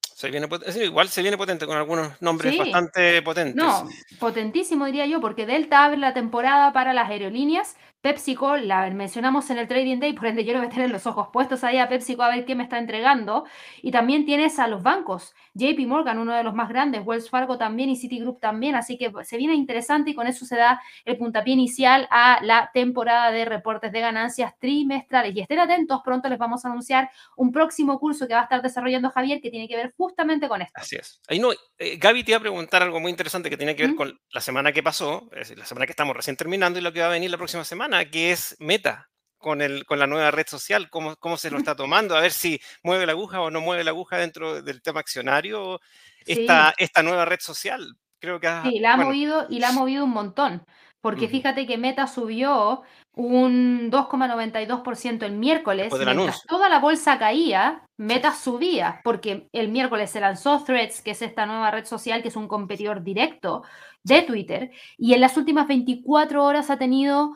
Se 0.00 0.30
viene, 0.30 0.48
igual 0.82 1.08
se 1.08 1.20
viene 1.20 1.36
potente 1.36 1.66
con 1.66 1.76
algunos 1.76 2.22
nombres 2.22 2.56
bastante 2.56 3.20
potentes. 3.20 3.54
No, 3.54 3.86
potentísimo 4.18 4.86
diría 4.86 5.04
yo, 5.04 5.20
porque 5.20 5.44
Delta 5.44 5.84
abre 5.84 5.98
la 5.98 6.14
temporada 6.14 6.72
para 6.72 6.94
las 6.94 7.10
aerolíneas, 7.10 7.76
PepsiCo, 8.06 8.56
la 8.56 8.88
mencionamos 8.90 9.50
en 9.50 9.58
el 9.58 9.66
Trading 9.66 9.98
Day, 9.98 10.12
por 10.12 10.28
ende 10.28 10.44
yo 10.44 10.52
le 10.52 10.60
voy 10.60 10.68
a 10.68 10.70
tener 10.70 10.90
los 10.90 11.08
ojos 11.08 11.26
puestos 11.32 11.64
ahí 11.64 11.78
a 11.78 11.88
PepsiCo 11.88 12.22
a 12.22 12.28
ver 12.28 12.44
qué 12.44 12.54
me 12.54 12.62
está 12.62 12.78
entregando. 12.78 13.46
Y 13.82 13.90
también 13.90 14.24
tienes 14.24 14.60
a 14.60 14.68
los 14.68 14.84
bancos, 14.84 15.34
JP 15.54 15.80
Morgan, 15.88 16.20
uno 16.20 16.32
de 16.32 16.44
los 16.44 16.54
más 16.54 16.68
grandes, 16.68 17.02
Wells 17.04 17.28
Fargo 17.28 17.58
también 17.58 17.90
y 17.90 17.96
Citigroup 17.96 18.38
también, 18.38 18.76
así 18.76 18.96
que 18.96 19.10
se 19.24 19.36
viene 19.36 19.54
interesante 19.54 20.10
y 20.10 20.14
con 20.14 20.28
eso 20.28 20.46
se 20.46 20.54
da 20.54 20.80
el 21.04 21.16
puntapié 21.16 21.54
inicial 21.54 22.06
a 22.12 22.38
la 22.44 22.70
temporada 22.72 23.32
de 23.32 23.44
reportes 23.44 23.90
de 23.90 23.98
ganancias 23.98 24.56
trimestrales. 24.60 25.34
Y 25.34 25.40
estén 25.40 25.58
atentos, 25.58 26.00
pronto 26.04 26.28
les 26.28 26.38
vamos 26.38 26.64
a 26.64 26.68
anunciar 26.68 27.10
un 27.36 27.50
próximo 27.50 27.98
curso 27.98 28.28
que 28.28 28.34
va 28.34 28.40
a 28.40 28.44
estar 28.44 28.62
desarrollando 28.62 29.10
Javier 29.10 29.40
que 29.40 29.50
tiene 29.50 29.66
que 29.66 29.74
ver 29.74 29.92
justamente 29.96 30.46
con 30.46 30.62
esto. 30.62 30.80
Así 30.80 30.94
es. 30.94 31.20
Ahí 31.26 31.40
no, 31.40 31.50
eh, 31.76 31.96
Gaby 31.96 32.22
te 32.22 32.30
iba 32.30 32.38
a 32.38 32.40
preguntar 32.40 32.84
algo 32.84 33.00
muy 33.00 33.10
interesante 33.10 33.50
que 33.50 33.56
tiene 33.56 33.74
que 33.74 33.82
ver 33.82 33.94
¿Mm? 33.94 33.96
con 33.96 34.20
la 34.30 34.40
semana 34.40 34.70
que 34.70 34.84
pasó, 34.84 35.28
es 35.32 35.40
decir, 35.40 35.58
la 35.58 35.66
semana 35.66 35.86
que 35.86 35.92
estamos 35.92 36.14
recién 36.14 36.36
terminando 36.36 36.78
y 36.78 36.82
lo 36.82 36.92
que 36.92 37.00
va 37.00 37.06
a 37.06 37.10
venir 37.10 37.32
la 37.32 37.36
próxima 37.36 37.64
semana, 37.64 37.95
que 38.04 38.32
es 38.32 38.54
Meta 38.60 39.08
con, 39.38 39.62
el, 39.62 39.84
con 39.86 39.98
la 39.98 40.06
nueva 40.06 40.30
red 40.30 40.46
social, 40.46 40.90
cómo, 40.90 41.16
cómo 41.16 41.36
se 41.36 41.50
lo 41.50 41.58
está 41.58 41.74
tomando, 41.74 42.16
a 42.16 42.20
ver 42.20 42.32
si 42.32 42.60
mueve 42.82 43.06
la 43.06 43.12
aguja 43.12 43.40
o 43.40 43.50
no 43.50 43.60
mueve 43.60 43.84
la 43.84 43.90
aguja 43.90 44.16
dentro 44.18 44.60
del 44.62 44.82
tema 44.82 45.00
accionario 45.00 45.80
esta, 46.26 46.70
Sí. 46.76 46.84
esta 46.84 47.02
nueva 47.02 47.24
red 47.24 47.40
social. 47.40 47.94
Creo 48.18 48.40
que, 48.40 48.46
ha- 48.48 48.62
Sí, 48.64 48.78
la 48.80 48.92
ha 48.92 48.96
bueno, 48.96 49.10
movido 49.10 49.46
y 49.48 49.58
la 49.60 49.68
ha 49.68 49.72
movido 49.72 50.04
un 50.04 50.10
montón, 50.10 50.64
porque 51.00 51.28
fíjate 51.28 51.66
que 51.66 51.78
Meta 51.78 52.06
subió 52.08 52.82
un 53.14 53.90
2,92% 53.90 55.24
el 55.24 55.32
miércoles, 55.32 55.88
mientras 55.92 56.10
anuncio. 56.16 56.40
toda 56.48 56.68
la 56.68 56.80
bolsa 56.80 57.18
caía, 57.18 57.82
Meta 57.96 58.34
subía, 58.34 59.00
porque 59.04 59.48
el 59.52 59.68
miércoles 59.68 60.10
se 60.10 60.20
lanzó 60.20 60.62
Threads, 60.64 61.02
que 61.02 61.12
es 61.12 61.22
esta 61.22 61.46
nueva 61.46 61.70
red 61.70 61.84
social 61.84 62.22
que 62.22 62.28
es 62.28 62.36
un 62.36 62.48
competidor 62.48 63.02
directo 63.02 63.62
de 64.02 64.22
Twitter, 64.22 64.70
y 64.98 65.14
en 65.14 65.20
las 65.20 65.36
últimas 65.36 65.66
24 65.68 66.44
horas 66.44 66.70
ha 66.70 66.78
tenido 66.78 67.34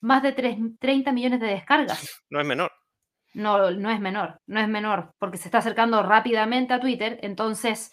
más 0.00 0.22
de 0.22 0.32
tres- 0.32 0.58
30 0.78 1.12
millones 1.12 1.40
de 1.40 1.46
descargas. 1.48 2.22
no 2.30 2.40
es 2.40 2.46
menor. 2.46 2.70
No, 3.32 3.70
no 3.70 3.90
es 3.90 4.00
menor, 4.00 4.40
no 4.46 4.58
es 4.60 4.68
menor, 4.68 5.12
porque 5.18 5.36
se 5.36 5.46
está 5.48 5.58
acercando 5.58 6.02
rápidamente 6.02 6.74
a 6.74 6.80
Twitter, 6.80 7.18
entonces 7.22 7.92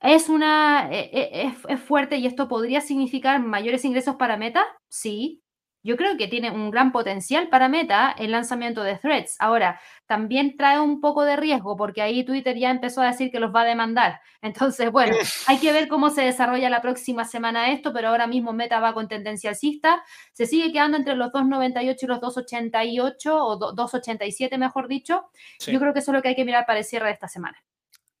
es 0.00 0.28
una, 0.28 0.90
e- 0.92 1.08
e- 1.12 1.46
es, 1.46 1.54
es 1.66 1.80
fuerte 1.80 2.16
y 2.18 2.26
esto 2.26 2.46
podría 2.46 2.82
significar 2.82 3.40
mayores 3.42 3.86
ingresos 3.86 4.16
para 4.16 4.36
Meta, 4.36 4.66
sí. 4.88 5.40
Yo 5.86 5.96
creo 5.96 6.16
que 6.16 6.26
tiene 6.26 6.50
un 6.50 6.70
gran 6.70 6.90
potencial 6.90 7.48
para 7.48 7.68
Meta 7.68 8.14
el 8.18 8.32
lanzamiento 8.32 8.82
de 8.82 8.96
Threads. 8.98 9.36
Ahora, 9.38 9.80
también 10.06 10.56
trae 10.56 10.80
un 10.80 11.00
poco 11.00 11.24
de 11.24 11.36
riesgo 11.36 11.76
porque 11.76 12.02
ahí 12.02 12.24
Twitter 12.24 12.56
ya 12.56 12.70
empezó 12.70 13.02
a 13.02 13.06
decir 13.06 13.30
que 13.30 13.38
los 13.40 13.54
va 13.54 13.60
a 13.60 13.64
demandar. 13.64 14.20
Entonces, 14.42 14.90
bueno, 14.90 15.14
hay 15.46 15.58
que 15.58 15.72
ver 15.72 15.86
cómo 15.88 16.10
se 16.10 16.22
desarrolla 16.22 16.68
la 16.70 16.82
próxima 16.82 17.24
semana 17.24 17.70
esto, 17.70 17.92
pero 17.92 18.08
ahora 18.08 18.26
mismo 18.26 18.52
Meta 18.52 18.80
va 18.80 18.92
con 18.94 19.06
tendencia 19.08 19.50
alcista. 19.50 20.02
Se 20.32 20.46
sigue 20.46 20.72
quedando 20.72 20.96
entre 20.96 21.14
los 21.14 21.30
2,98 21.32 21.96
y 22.02 22.06
los 22.06 22.20
2,88 22.20 23.30
o 23.32 23.56
do- 23.56 23.74
2,87 23.74 24.58
mejor 24.58 24.88
dicho. 24.88 25.30
Yo 25.72 25.78
creo 25.80 25.92
que 25.92 26.00
eso 26.00 26.10
es 26.10 26.16
lo 26.16 26.22
que 26.22 26.28
hay 26.28 26.36
que 26.36 26.44
mirar 26.44 26.66
para 26.66 26.80
el 26.80 26.84
cierre 26.84 27.06
de 27.06 27.12
esta 27.12 27.28
semana. 27.28 27.56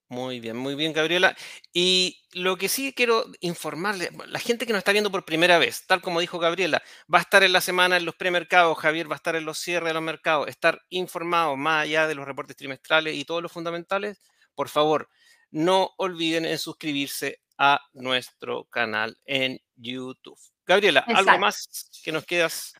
Muy 0.08 0.38
bien, 0.38 0.56
muy 0.56 0.76
bien, 0.76 0.92
Gabriela. 0.92 1.36
Y 1.72 2.22
lo 2.32 2.56
que 2.56 2.68
sí 2.68 2.92
quiero 2.92 3.26
informarle, 3.40 4.10
la 4.26 4.38
gente 4.38 4.64
que 4.64 4.72
nos 4.72 4.78
está 4.78 4.92
viendo 4.92 5.10
por 5.10 5.24
primera 5.24 5.58
vez, 5.58 5.84
tal 5.86 6.00
como 6.00 6.20
dijo 6.20 6.38
Gabriela, 6.38 6.80
va 7.12 7.18
a 7.18 7.22
estar 7.22 7.42
en 7.42 7.52
la 7.52 7.60
semana 7.60 7.96
en 7.96 8.04
los 8.04 8.14
premercados, 8.14 8.78
Javier 8.78 9.10
va 9.10 9.14
a 9.14 9.16
estar 9.16 9.34
en 9.34 9.44
los 9.44 9.58
cierres 9.58 9.88
de 9.88 9.94
los 9.94 10.02
mercados, 10.02 10.46
estar 10.48 10.80
informado 10.90 11.56
más 11.56 11.82
allá 11.82 12.06
de 12.06 12.14
los 12.14 12.24
reportes 12.24 12.56
trimestrales 12.56 13.16
y 13.16 13.24
todos 13.24 13.42
los 13.42 13.50
fundamentales. 13.50 14.20
Por 14.54 14.68
favor, 14.68 15.08
no 15.50 15.90
olviden 15.98 16.44
en 16.44 16.58
suscribirse 16.58 17.40
a 17.58 17.80
nuestro 17.92 18.64
canal 18.66 19.18
en 19.24 19.60
YouTube. 19.74 20.38
Gabriela, 20.64 21.00
¿algo 21.00 21.36
más 21.38 21.90
que 22.04 22.12
nos 22.12 22.24
quieras 22.24 22.74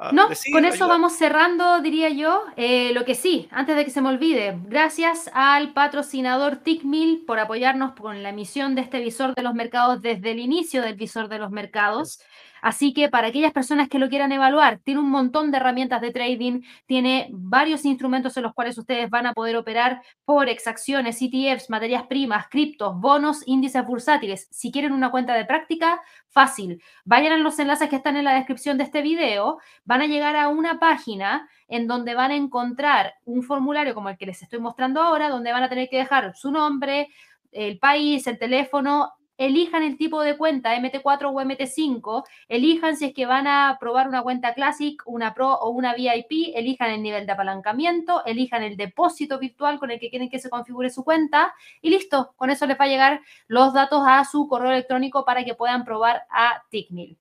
ah, 0.00 0.12
No, 0.12 0.36
con 0.52 0.64
eso 0.64 0.84
ayudar? 0.84 0.88
vamos 0.88 1.12
cerrando, 1.14 1.80
diría 1.80 2.08
yo. 2.10 2.44
Eh, 2.56 2.92
lo 2.94 3.04
que 3.04 3.14
sí, 3.14 3.48
antes 3.52 3.76
de 3.76 3.84
que 3.84 3.90
se 3.90 4.00
me 4.02 4.08
olvide, 4.08 4.58
gracias 4.64 5.30
al 5.34 5.72
patrocinador 5.72 6.56
TICMIL 6.56 7.24
por 7.26 7.38
apoyarnos 7.38 7.92
con 7.94 8.22
la 8.22 8.30
emisión 8.30 8.74
de 8.74 8.82
este 8.82 9.00
visor 9.00 9.34
de 9.34 9.42
los 9.42 9.54
mercados 9.54 10.02
desde 10.02 10.32
el 10.32 10.40
inicio 10.40 10.82
del 10.82 10.96
visor 10.96 11.28
de 11.28 11.38
los 11.38 11.50
mercados. 11.50 12.20
Así 12.62 12.92
que 12.92 13.08
para 13.08 13.28
aquellas 13.28 13.52
personas 13.52 13.88
que 13.88 13.98
lo 13.98 14.08
quieran 14.08 14.32
evaluar, 14.32 14.80
tiene 14.84 15.00
un 15.00 15.10
montón 15.10 15.50
de 15.50 15.58
herramientas 15.58 16.00
de 16.00 16.10
trading, 16.10 16.62
tiene 16.86 17.28
varios 17.30 17.84
instrumentos 17.84 18.36
en 18.36 18.42
los 18.42 18.54
cuales 18.54 18.76
ustedes 18.78 19.08
van 19.10 19.26
a 19.26 19.32
poder 19.32 19.56
operar 19.56 20.02
forex, 20.24 20.66
acciones, 20.66 21.20
ETFs, 21.20 21.70
materias 21.70 22.04
primas, 22.06 22.48
criptos, 22.48 22.98
bonos, 23.00 23.42
índices 23.46 23.84
bursátiles. 23.86 24.48
Si 24.50 24.70
quieren 24.70 24.92
una 24.92 25.10
cuenta 25.10 25.34
de 25.34 25.44
práctica, 25.44 26.00
fácil. 26.28 26.82
Vayan 27.04 27.32
a 27.32 27.38
los 27.38 27.58
enlaces 27.58 27.88
que 27.88 27.96
están 27.96 28.16
en 28.16 28.24
la 28.24 28.34
descripción 28.34 28.78
de 28.78 28.84
este 28.84 29.02
video 29.02 29.58
van 29.84 30.02
a 30.02 30.06
llegar 30.06 30.36
a 30.36 30.48
una 30.48 30.78
página 30.78 31.48
en 31.68 31.86
donde 31.86 32.14
van 32.14 32.30
a 32.30 32.36
encontrar 32.36 33.14
un 33.24 33.42
formulario 33.42 33.94
como 33.94 34.08
el 34.08 34.16
que 34.16 34.26
les 34.26 34.42
estoy 34.42 34.58
mostrando 34.58 35.00
ahora, 35.00 35.28
donde 35.28 35.52
van 35.52 35.62
a 35.62 35.68
tener 35.68 35.88
que 35.88 35.98
dejar 35.98 36.34
su 36.36 36.50
nombre, 36.50 37.08
el 37.52 37.78
país, 37.78 38.26
el 38.26 38.38
teléfono, 38.38 39.12
elijan 39.40 39.82
el 39.82 39.96
tipo 39.96 40.20
de 40.20 40.36
cuenta, 40.36 40.76
MT4 40.76 41.24
o 41.24 41.32
MT5, 41.32 42.24
elijan 42.46 42.94
si 42.94 43.06
es 43.06 43.14
que 43.14 43.24
van 43.24 43.46
a 43.46 43.78
probar 43.80 44.06
una 44.06 44.22
cuenta 44.22 44.52
Classic, 44.52 45.00
una 45.06 45.32
Pro 45.32 45.54
o 45.54 45.70
una 45.70 45.94
VIP, 45.94 46.52
elijan 46.54 46.90
el 46.90 47.02
nivel 47.02 47.24
de 47.24 47.32
apalancamiento, 47.32 48.22
elijan 48.26 48.62
el 48.62 48.76
depósito 48.76 49.38
virtual 49.38 49.78
con 49.78 49.90
el 49.90 49.98
que 49.98 50.10
quieren 50.10 50.28
que 50.28 50.38
se 50.38 50.50
configure 50.50 50.90
su 50.90 51.04
cuenta 51.04 51.54
y 51.80 51.88
listo, 51.88 52.34
con 52.36 52.50
eso 52.50 52.66
les 52.66 52.78
va 52.78 52.84
a 52.84 52.88
llegar 52.88 53.22
los 53.46 53.72
datos 53.72 54.02
a 54.06 54.26
su 54.26 54.46
correo 54.46 54.72
electrónico 54.72 55.24
para 55.24 55.42
que 55.42 55.54
puedan 55.54 55.86
probar 55.86 56.26
a 56.28 56.62
Tickmill. 56.68 57.16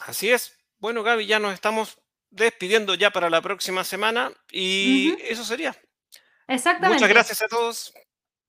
Así 0.00 0.30
es. 0.30 0.58
Bueno, 0.78 1.02
Gaby, 1.02 1.24
ya 1.24 1.38
nos 1.38 1.54
estamos 1.54 1.98
despidiendo 2.28 2.94
ya 2.94 3.10
para 3.10 3.30
la 3.30 3.40
próxima 3.40 3.82
semana 3.82 4.30
y 4.52 5.16
eso 5.22 5.42
sería. 5.42 5.70
Muchas 5.70 6.22
Exactamente. 6.48 7.08
gracias 7.08 7.40
a 7.40 7.48
todos. 7.48 7.94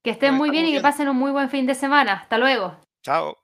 Que 0.03 0.11
Nos 0.11 0.15
estén 0.17 0.35
muy 0.35 0.49
bien 0.49 0.65
y 0.65 0.73
que 0.73 0.81
pasen 0.81 1.07
un 1.07 1.15
muy 1.15 1.31
buen 1.31 1.49
fin 1.49 1.65
de 1.65 1.73
semana. 1.73 2.13
Hasta 2.23 2.37
luego. 2.37 2.77
Ciao! 3.03 3.37